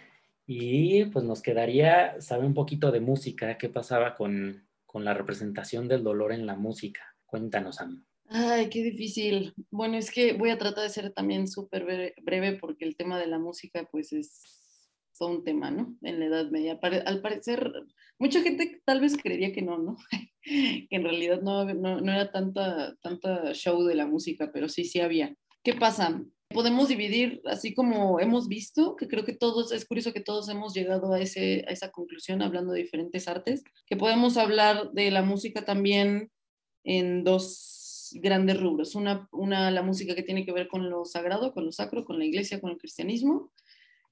[0.47, 5.87] Y pues nos quedaría saber un poquito de música, qué pasaba con, con la representación
[5.87, 7.15] del dolor en la música.
[7.25, 8.05] Cuéntanos, Am.
[8.27, 9.53] Ay, qué difícil.
[9.69, 11.85] Bueno, es que voy a tratar de ser también súper
[12.23, 14.65] breve porque el tema de la música pues es
[15.17, 15.95] todo un tema, ¿no?
[16.01, 16.79] En la Edad Media.
[17.05, 17.71] Al parecer,
[18.19, 19.97] mucha gente tal vez creería que no, ¿no?
[20.43, 24.85] que en realidad no, no, no era tanta, tanta show de la música, pero sí,
[24.85, 25.35] sí había.
[25.65, 26.23] ¿Qué pasa?
[26.49, 30.75] Podemos dividir, así como hemos visto, que creo que todos, es curioso que todos hemos
[30.75, 35.23] llegado a, ese, a esa conclusión hablando de diferentes artes, que podemos hablar de la
[35.23, 36.29] música también
[36.83, 38.93] en dos grandes rubros.
[38.93, 42.19] Una, una, la música que tiene que ver con lo sagrado, con lo sacro, con
[42.19, 43.51] la iglesia, con el cristianismo,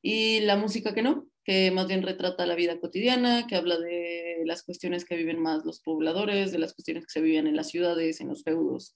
[0.01, 4.41] y la música que no, que más bien retrata la vida cotidiana, que habla de
[4.45, 7.70] las cuestiones que viven más los pobladores, de las cuestiones que se viven en las
[7.70, 8.95] ciudades, en los feudos,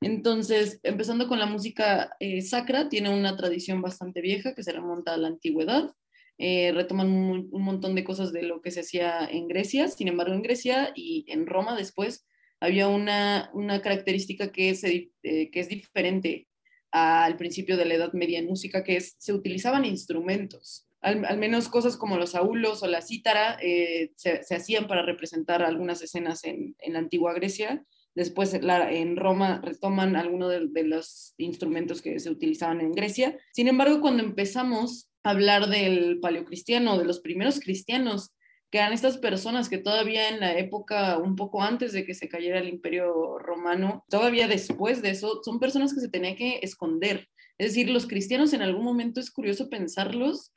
[0.00, 5.14] entonces, empezando con la música eh, sacra, tiene una tradición bastante vieja que se remonta
[5.14, 5.90] a la antigüedad.
[6.38, 9.88] Eh, retoman un, montón de cosas de lo que se hacía en Grecia.
[9.88, 12.24] Sin embargo, en Grecia y en Roma después
[12.60, 13.50] había una,
[13.82, 16.46] característica que es, eh, que es diferente
[16.92, 20.86] al principio de la Edad Media en música, que es se utilizaban instrumentos.
[21.00, 23.58] Al, menos cosas como los aulos o la cítara
[24.16, 27.84] se, hacían para representar algunas escenas en, en la antigua Grecia
[28.18, 33.38] Después en Roma retoman algunos de, los instrumentos que se utilizaban en Grecia.
[33.52, 38.34] Sin embargo, cuando empezamos a hablar del paleocristiano, de los primeros cristianos,
[38.72, 42.28] que eran estas personas que todavía en la época, un poco antes de que se
[42.28, 47.28] cayera el imperio romano, todavía después de eso, son personas que se tenían que esconder.
[47.56, 50.52] Es decir, los cristianos en algún momento es curioso pensarlos,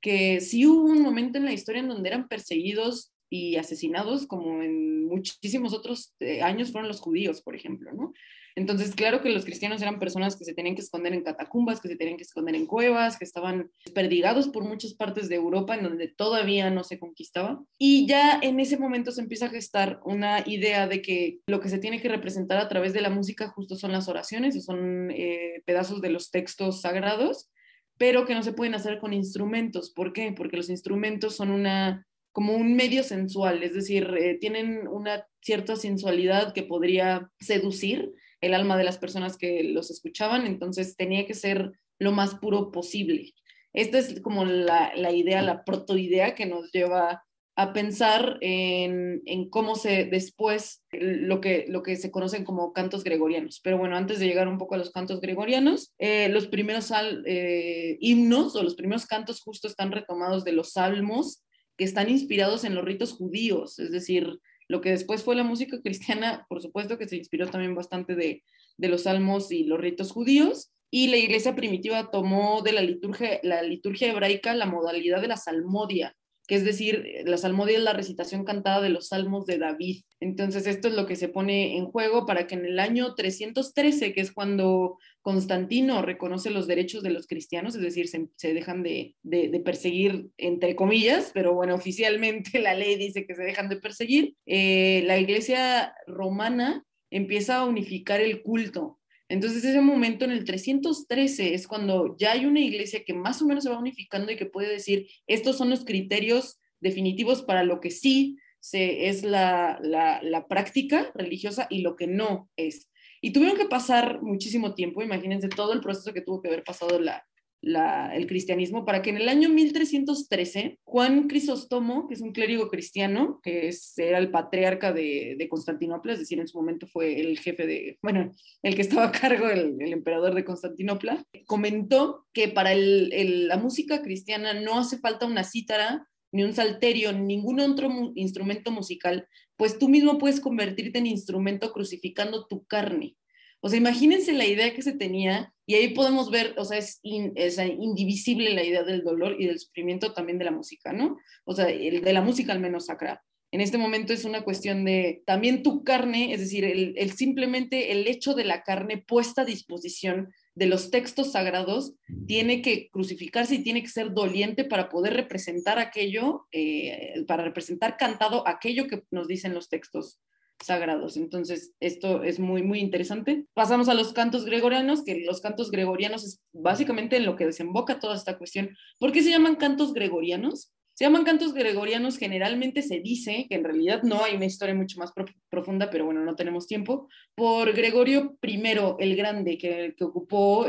[0.00, 4.62] que sí hubo un momento en la historia en donde eran perseguidos y asesinados como
[4.62, 8.12] en muchísimos otros eh, años fueron los judíos, por ejemplo, ¿no?
[8.54, 11.88] Entonces, claro que los cristianos eran personas que se tenían que esconder en catacumbas, que
[11.88, 15.84] se tenían que esconder en cuevas, que estaban perdigados por muchas partes de Europa en
[15.84, 17.64] donde todavía no se conquistaba.
[17.78, 21.70] Y ya en ese momento se empieza a gestar una idea de que lo que
[21.70, 25.62] se tiene que representar a través de la música justo son las oraciones, son eh,
[25.64, 27.50] pedazos de los textos sagrados,
[27.96, 29.90] pero que no se pueden hacer con instrumentos.
[29.90, 30.34] ¿Por qué?
[30.36, 35.76] Porque los instrumentos son una como un medio sensual, es decir, eh, tienen una cierta
[35.76, 41.34] sensualidad que podría seducir el alma de las personas que los escuchaban, entonces tenía que
[41.34, 43.34] ser lo más puro posible.
[43.72, 47.22] Esta es como la, idea, la protoidea que nos lleva
[47.54, 53.60] a pensar en, cómo se después lo que, lo que se conocen como cantos gregorianos.
[53.62, 56.90] Pero bueno, antes de llegar un poco a los cantos gregorianos, eh, los primeros
[57.26, 61.42] eh, himnos o los primeros cantos justo están retomados de los salmos
[61.76, 65.80] que están inspirados en los ritos judíos, es decir, lo que después fue la música
[65.82, 68.42] cristiana, por supuesto que se inspiró también bastante de,
[68.76, 73.40] de los salmos y los ritos judíos, y la iglesia primitiva tomó de la liturgia,
[73.42, 76.14] la liturgia hebraica la modalidad de la salmodia,
[76.46, 80.02] que es decir, la salmodia es la recitación cantada de los salmos de David.
[80.20, 84.12] Entonces, esto es lo que se pone en juego para que en el año 313,
[84.12, 89.16] que es cuando Constantino reconoce los derechos de los cristianos, es decir, se, dejan de,
[89.64, 95.02] perseguir, entre comillas, pero bueno, oficialmente la ley dice que se dejan de perseguir, eh,
[95.06, 98.98] la iglesia romana empieza a unificar el culto
[99.32, 103.46] entonces ese momento en el 313 es cuando ya hay una iglesia que más o
[103.46, 107.80] menos se va unificando y que puede decir, estos son los criterios definitivos para lo
[107.80, 112.90] que sí se, es la, la práctica religiosa y lo que no es.
[113.24, 116.98] Y tuvieron que pasar muchísimo tiempo, imagínense todo el proceso que tuvo que haber pasado
[117.00, 117.24] la,
[117.62, 123.40] el cristianismo para que en el año 1313 Juan Crisóstomo, que es un clérigo cristiano,
[123.42, 127.98] que era el patriarca de, Constantinopla, es decir, en su momento fue el jefe de,
[128.02, 134.02] bueno, el que estaba a cargo, el, emperador de Constantinopla, comentó que para la música
[134.02, 139.28] cristiana no hace falta una cítara, ni un salterio, ni ningún otro instrumento musical,
[139.62, 143.14] pues tú mismo puedes convertirte en instrumento crucificando tu carne.
[143.60, 146.98] O sea, imagínense la idea que se tenía y ahí podemos ver, o sea, es,
[147.04, 151.16] indivisible la idea del dolor y del sufrimiento también de la música, ¿no?
[151.44, 153.22] O sea, el, de la música al menos sacra.
[153.52, 158.08] En este momento es una cuestión de también tu carne, es decir, el, simplemente el
[158.08, 161.94] hecho de la carne puesta a disposición de los textos sagrados
[162.26, 167.96] tiene que crucificarse y tiene que ser doliente para poder representar aquello, eh, para representar
[167.96, 170.18] cantado aquello que nos dicen los textos
[170.62, 171.16] sagrados.
[171.16, 173.46] Entonces, esto es muy, muy interesante.
[173.54, 177.98] Pasamos a los cantos gregorianos, que los cantos gregorianos es básicamente en lo que desemboca
[177.98, 178.76] toda esta cuestión.
[178.98, 180.72] ¿Por qué se llaman cantos gregorianos?
[180.94, 184.98] Se llaman cantos gregorianos, generalmente se dice, que en realidad no hay una historia mucho
[184.98, 185.12] más
[185.48, 188.62] profunda, pero bueno, no tenemos tiempo, por Gregorio I
[188.98, 190.66] el Grande, que, ocupó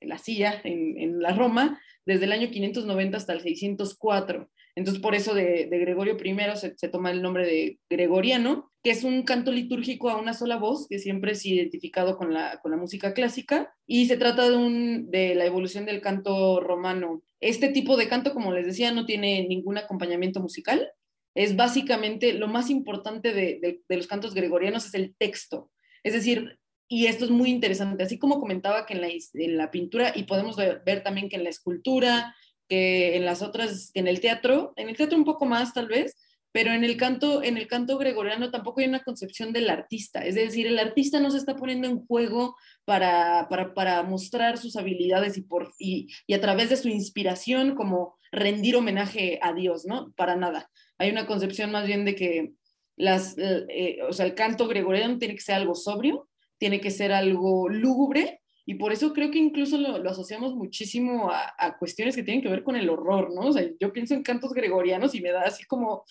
[0.00, 4.48] la silla en, en la Roma desde el año 590 hasta el 604.
[4.74, 9.22] Entonces, por eso de, Gregorio I se, toma el nombre de gregoriano, que es un
[9.22, 13.12] canto litúrgico a una sola voz, que siempre es identificado con la, con la música
[13.12, 17.22] clásica, y se trata de, un, de la evolución del canto romano.
[17.40, 20.90] Este tipo de canto, como les decía, no tiene ningún acompañamiento musical,
[21.34, 25.70] es básicamente lo más importante de, los cantos gregorianos es el texto.
[26.02, 26.58] Es decir,
[26.88, 30.24] y esto es muy interesante, así como comentaba que en la, en la pintura, y
[30.24, 32.34] podemos ver, también que en la escultura,
[32.72, 36.16] que en las otras, en el teatro, en el teatro un poco más tal vez,
[36.52, 40.36] pero en el canto, en el canto gregoriano tampoco hay una concepción del artista, es
[40.36, 42.56] decir, el artista no se está poniendo en juego
[42.86, 48.16] para, para, mostrar sus habilidades y, por, y, y, a través de su inspiración como
[48.30, 50.10] rendir homenaje a Dios, ¿no?
[50.16, 50.70] Para nada.
[50.96, 52.52] Hay una concepción más bien de que
[52.96, 57.12] las, eh, o sea, el canto gregoriano tiene que ser algo sobrio, tiene que ser
[57.12, 62.14] algo lúgubre, y por eso creo que incluso lo, lo asociamos muchísimo a, a, cuestiones
[62.14, 63.48] que tienen que ver con el horror, ¿no?
[63.48, 66.04] O sea, yo pienso en cantos gregorianos y me da así como,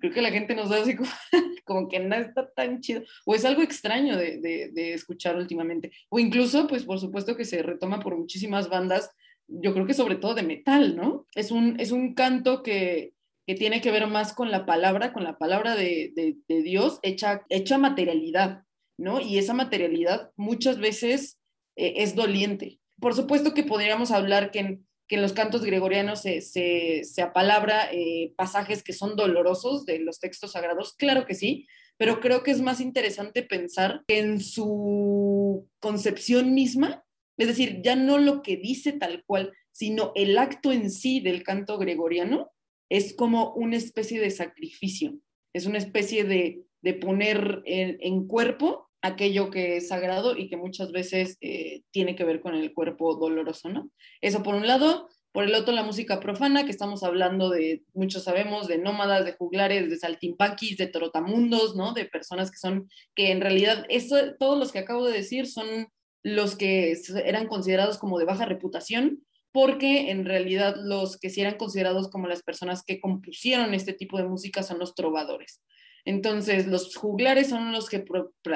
[0.00, 1.08] creo que la gente nos da así como,
[1.64, 5.92] como que no está tan chido, o es algo extraño de, de, de, escuchar últimamente,
[6.08, 9.10] o incluso, pues por supuesto que se retoma por muchísimas bandas,
[9.46, 11.26] yo creo que sobre todo de metal, ¿no?
[11.34, 13.14] Es un, es un canto que,
[13.46, 16.98] que tiene que ver más con la palabra, con la palabra de, de, de Dios
[17.02, 18.64] hecha, hecha materialidad,
[18.98, 19.20] ¿no?
[19.20, 21.38] Y esa materialidad muchas veces
[21.76, 22.80] eh, es doliente.
[23.00, 27.22] Por supuesto que podríamos hablar que en, que en los cantos gregorianos se, se, se
[27.22, 31.66] apalabra eh, pasajes que son dolorosos de los textos sagrados, claro que sí,
[31.96, 37.04] pero creo que es más interesante pensar en su concepción misma,
[37.36, 41.42] es decir, ya no lo que dice tal cual, sino el acto en sí del
[41.42, 42.52] canto gregoriano
[42.90, 45.18] es como una especie de sacrificio,
[45.54, 50.92] es una especie de, de poner en cuerpo aquello que es sagrado y que muchas
[50.92, 53.90] veces eh, tiene que ver con el cuerpo doloroso, ¿no?
[54.20, 55.08] Eso por un lado.
[55.32, 59.32] Por el otro, la música profana, que estamos hablando de, muchos sabemos, de nómadas, de
[59.32, 61.94] juglares, de saltimpanquis, de trotamundos, ¿no?
[61.94, 65.88] De personas que son, que en realidad, eso, todos los que acabo de decir son
[66.22, 66.94] los que
[67.24, 72.26] eran considerados como de baja reputación, porque en realidad los que sí eran considerados como
[72.26, 75.62] las personas que compusieron este tipo de música son los trovadores.
[76.04, 78.04] Entonces, los juglares son los que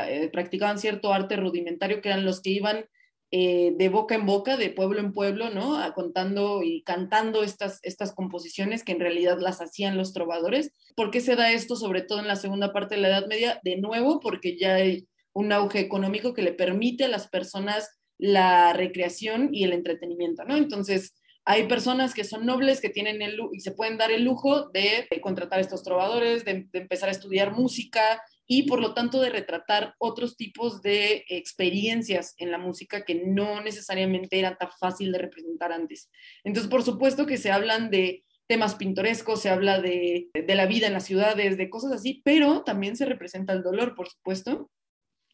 [0.09, 2.87] eh, practicaban cierto arte rudimentario, que eran los que iban
[3.33, 5.79] eh, de boca en boca, de pueblo en pueblo, ¿no?
[5.95, 10.73] contando y cantando estas, estas composiciones que en realidad las hacían los trovadores.
[10.95, 13.61] ¿Por qué se da esto, sobre todo en la segunda parte de la Edad Media?
[13.65, 18.73] De nuevo, porque ya hay un auge económico que le permite a las personas la
[18.73, 20.57] recreación y el entretenimiento, ¿no?
[20.57, 21.15] Entonces,
[21.49, 25.07] hay personas que son nobles, que tienen el y se pueden dar el lujo de,
[25.23, 29.95] contratar a estos trovadores, de, empezar a estudiar música y por lo tanto de retratar
[29.99, 35.73] otros tipos de experiencias en la música que no necesariamente era tan fácil de representar
[35.73, 36.11] antes.
[36.43, 40.89] Entonces, por supuesto que se hablan de temas pintorescos, se habla de, de la vida
[40.89, 44.69] en las ciudades, de cosas así, pero también se representa el dolor, por supuesto,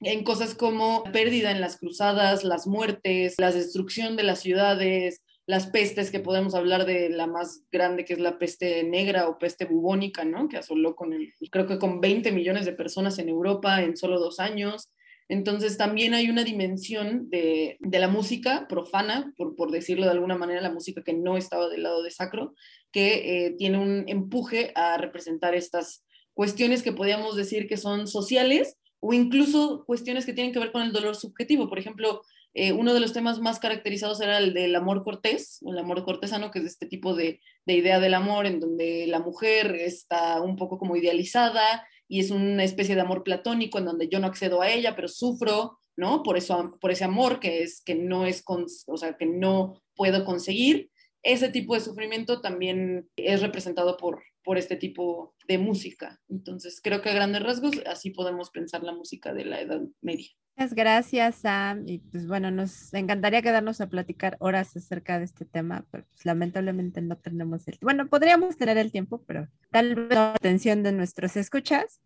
[0.01, 5.67] en cosas como pérdida en las cruzadas, las muertes, la destrucción de las ciudades, las
[5.67, 9.65] pestes, que podemos hablar de la más grande, que es la peste negra o peste
[9.65, 10.49] bubónica, ¿no?
[10.49, 14.21] Que asoló con, el, creo que con 20 millones de personas en Europa en solo
[14.21, 14.93] dos años.
[15.29, 20.37] Entonces también hay una dimensión de, de la música profana, por, por, decirlo de alguna
[20.37, 22.55] manera, la música que no estaba del lado de sacro,
[22.93, 28.77] que eh, tiene un empuje a representar estas cuestiones que podríamos decir que son sociales
[29.01, 31.69] o incluso cuestiones que tienen que ver con el dolor subjetivo.
[31.69, 32.23] Por ejemplo,
[32.55, 36.05] eh, uno de los temas más caracterizados era el del amor cortés, o el amor
[36.05, 40.41] cortesano, que es este tipo de, de, idea del amor en donde la mujer está
[40.43, 44.27] un poco como idealizada y es una especie de amor platónico en donde yo no
[44.27, 46.23] accedo a ella, pero sufro, ¿no?
[46.23, 50.25] Por, eso, por ese amor que, es, que, no es o sea, que no puedo
[50.27, 50.91] conseguir.
[51.23, 56.21] Ese tipo de sufrimiento también es representado por este tipo de música.
[56.29, 60.29] Entonces, creo que a grandes rasgos así podemos pensar la música de la Edad Media.
[60.57, 61.85] Muchas gracias, Sam.
[61.87, 66.25] Y pues bueno, nos encantaría quedarnos a platicar horas acerca de este tema, pero pues,
[66.27, 70.93] lamentablemente no tenemos el Bueno, podríamos tener el tiempo, pero tal vez la atención de
[70.93, 72.01] nuestros escuchas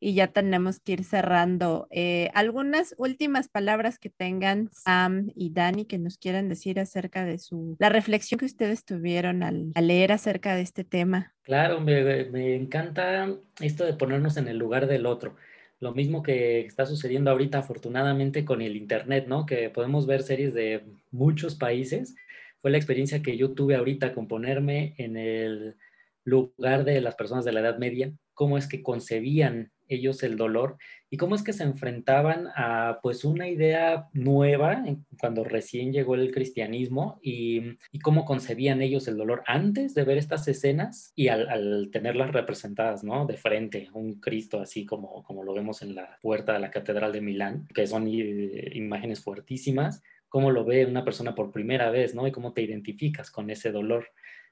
[0.00, 1.86] y ya tenemos que ir cerrando.
[1.90, 7.38] Eh, algunas últimas palabras que tengan Sam y Dani que nos quieran decir acerca de
[7.38, 11.32] su la reflexión que ustedes tuvieron al, leer acerca de este tema.
[11.42, 15.36] Claro, me, me encanta esto de ponernos en el lugar del otro
[15.80, 19.46] lo mismo que está sucediendo ahorita afortunadamente con el Internet, ¿no?
[19.46, 22.14] Que podemos ver series de muchos países.
[22.60, 25.76] Fue la experiencia que yo tuve ahorita con ponerme en el
[26.24, 30.78] lugar de las personas de la Edad Media, cómo es que concebían ellos el dolor
[31.10, 34.82] y cómo es que se enfrentaban a pues una idea nueva
[35.20, 40.46] cuando recién llegó el cristianismo y, cómo concebían ellos el dolor antes de ver estas
[40.48, 43.26] escenas y al, tenerlas representadas, ¿no?
[43.26, 47.12] De frente, un Cristo así como, como lo vemos en la puerta de la Catedral
[47.12, 52.14] de Milán, que son eh, imágenes fuertísimas, cómo lo ve una persona por primera vez,
[52.14, 52.26] ¿no?
[52.26, 54.08] Y cómo te identificas con ese dolor.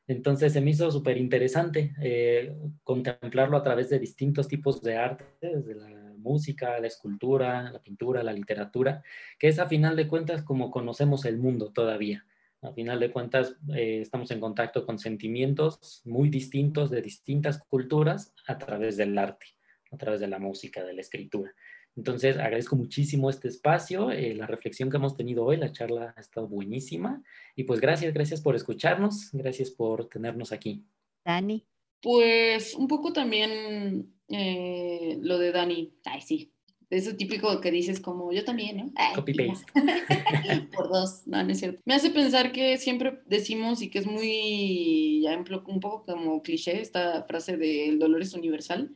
[0.06, 5.24] Entonces se me hizo súper interesante eh, contemplarlo a través de distintos tipos de arte,
[5.40, 9.02] desde la música, la escultura, la pintura, la literatura,
[9.38, 12.24] que es a final de cuentas como conocemos el mundo todavía.
[12.62, 18.32] A final de cuentas eh, estamos en contacto con sentimientos muy distintos de distintas culturas
[18.46, 19.46] a través del arte,
[19.90, 21.52] a través de la música, de la escritura.
[21.96, 26.20] Entonces, agradezco muchísimo este espacio, eh, la reflexión que hemos tenido hoy, la charla ha
[26.20, 27.22] estado buenísima.
[27.54, 30.84] Y pues gracias, gracias por escucharnos, gracias por tenernos aquí.
[31.24, 31.66] Dani.
[32.00, 35.94] Pues un poco también eh, lo de Dani.
[36.04, 36.52] Ay, sí.
[36.88, 38.92] Eso típico que dices como yo también, ¿no?
[39.14, 39.64] Copy paste.
[40.76, 41.80] Por dos, no, no es cierto.
[41.86, 46.82] Me hace pensar que siempre decimos y que es muy, ya un poco como cliché
[46.82, 48.94] esta frase de el dolor es universal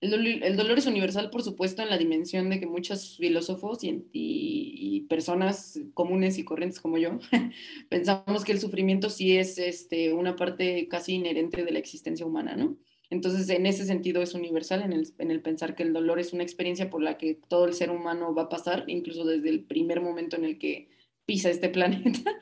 [0.00, 5.80] el dolor, es universal, por supuesto, en la dimensión de que muchos filósofos y, personas
[5.94, 7.18] comunes y corrientes como yo
[7.88, 12.56] pensamos que el sufrimiento sí es este, una parte casi inherente de la existencia humana,
[12.56, 12.76] ¿no?
[13.08, 16.34] Entonces, en ese sentido es universal, en el, en el pensar que el dolor es
[16.34, 19.64] una experiencia por la que todo el ser humano va a pasar, incluso desde el
[19.64, 20.90] primer momento en el que
[21.28, 22.40] pisa este planeta,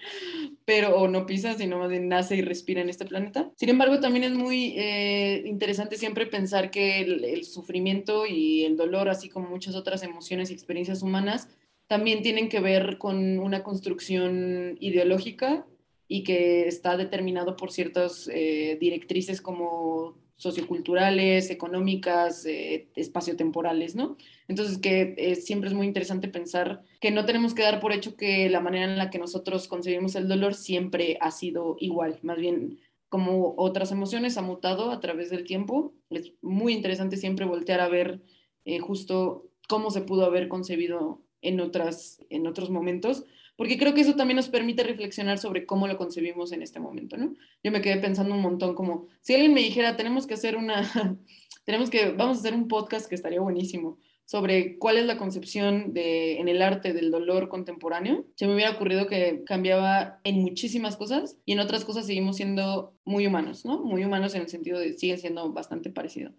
[0.65, 3.51] pero o no pisa, sino más bien nace y respira en este planeta.
[3.57, 9.09] Sin embargo, también es muy eh, interesante siempre pensar que el, sufrimiento y el dolor,
[9.09, 11.49] así como muchas otras emociones y experiencias humanas,
[11.89, 15.67] también tienen que ver con una construcción ideológica
[16.09, 24.17] y que está determinado por ciertas eh, directrices como socioculturales, económicas, eh, espaciotemporales, ¿no?
[24.49, 28.17] Entonces, que eh, siempre es muy interesante pensar que no tenemos que dar por hecho
[28.17, 32.37] que la manera en la que nosotros concebimos el dolor siempre ha sido igual, más
[32.37, 32.79] bien
[33.09, 35.95] como otras emociones ha mutado a través del tiempo.
[36.11, 38.21] Es muy interesante siempre voltear a ver
[38.65, 43.25] eh, justo cómo se pudo haber concebido en, otras, en otros momentos
[43.57, 47.17] porque creo que eso también nos permite reflexionar sobre cómo lo concebimos en este momento,
[47.17, 47.35] ¿no?
[47.63, 50.83] Yo me quedé pensando un montón como, si alguien me dijera, tenemos que hacer una,
[51.65, 55.95] tenemos que, vamos a hacer un podcast que estaría buenísimo sobre cuál es la concepción
[55.95, 60.97] de, en el arte del dolor contemporáneo, se me hubiera ocurrido que cambiaba en muchísimas
[60.97, 63.79] cosas y en otras cosas seguimos siendo muy humanos, ¿no?
[63.85, 66.33] Muy humanos en el sentido de siguen siendo bastante parecido.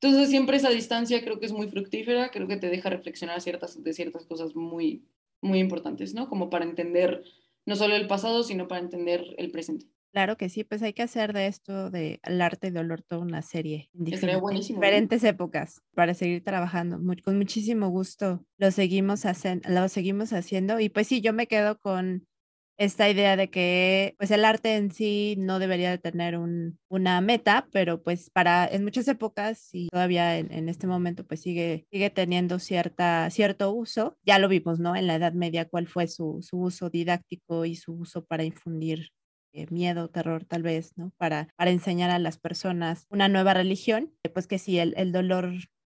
[0.00, 3.82] Entonces siempre esa distancia creo que es muy fructífera, creo que te deja reflexionar ciertas,
[3.82, 5.04] de ciertas cosas muy,
[5.44, 6.28] muy importantes, ¿no?
[6.28, 7.22] Como para entender
[7.66, 9.86] no solo el pasado, sino para entender el presente.
[10.12, 13.20] Claro que sí, pues hay que hacer de esto, de el arte y dolor, toda
[13.20, 17.00] una serie en diferentes, épocas para seguir trabajando.
[17.24, 21.80] con muchísimo gusto lo seguimos, haciendo, lo seguimos haciendo y pues sí, yo me quedo
[21.80, 22.28] con
[22.76, 27.20] esta idea de que pues el arte en sí no debería de tener un, una
[27.20, 32.10] meta, pero pues para en muchas épocas y todavía en, este momento pues sigue, sigue
[32.10, 34.16] teniendo cierta, cierto uso.
[34.24, 34.96] Ya lo vimos, ¿no?
[34.96, 39.10] En la Edad Media, cuál fue su, su uso didáctico y su uso para infundir
[39.52, 41.12] eh, miedo, terror tal vez, ¿no?
[41.16, 45.54] Para, para enseñar a las personas una nueva religión, pues que si el, el dolor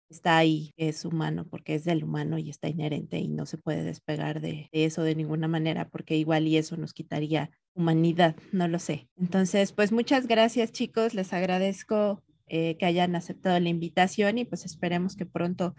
[0.09, 3.83] está ahí, es humano, porque es del humano y está inherente y no se puede
[3.83, 8.79] despegar de, eso de ninguna manera, porque igual y eso nos quitaría humanidad, no lo
[8.79, 9.09] sé.
[9.17, 14.65] Entonces, pues muchas gracias chicos, les agradezco eh, que hayan aceptado la invitación y pues
[14.65, 15.75] esperemos que pronto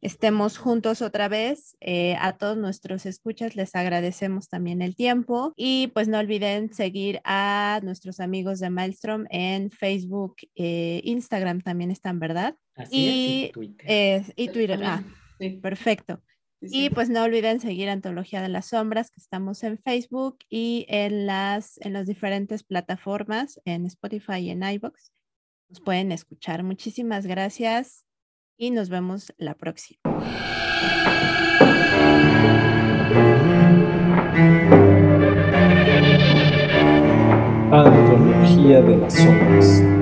[0.00, 1.76] estemos juntos otra vez.
[1.80, 7.20] Eh, a todos nuestros escuchas les agradecemos también el tiempo y pues no olviden seguir
[7.24, 12.56] a nuestros amigos de Maelstrom en Facebook, eh, Instagram también están, ¿verdad?
[12.90, 14.24] y, y Twitter.
[14.36, 14.80] y Twitter.
[14.82, 15.04] Ah,
[15.60, 16.22] perfecto.
[16.62, 21.26] Y pues no olviden seguir Antología de las Sombras, que estamos en Facebook y en
[21.26, 25.10] las, en las diferentes plataformas, en Spotify y en iBox.
[25.70, 26.62] Nos pueden escuchar.
[26.62, 28.04] Muchísimas gracias
[28.60, 29.98] y nos vemos la próxima.
[37.72, 39.99] Antología de las sombras.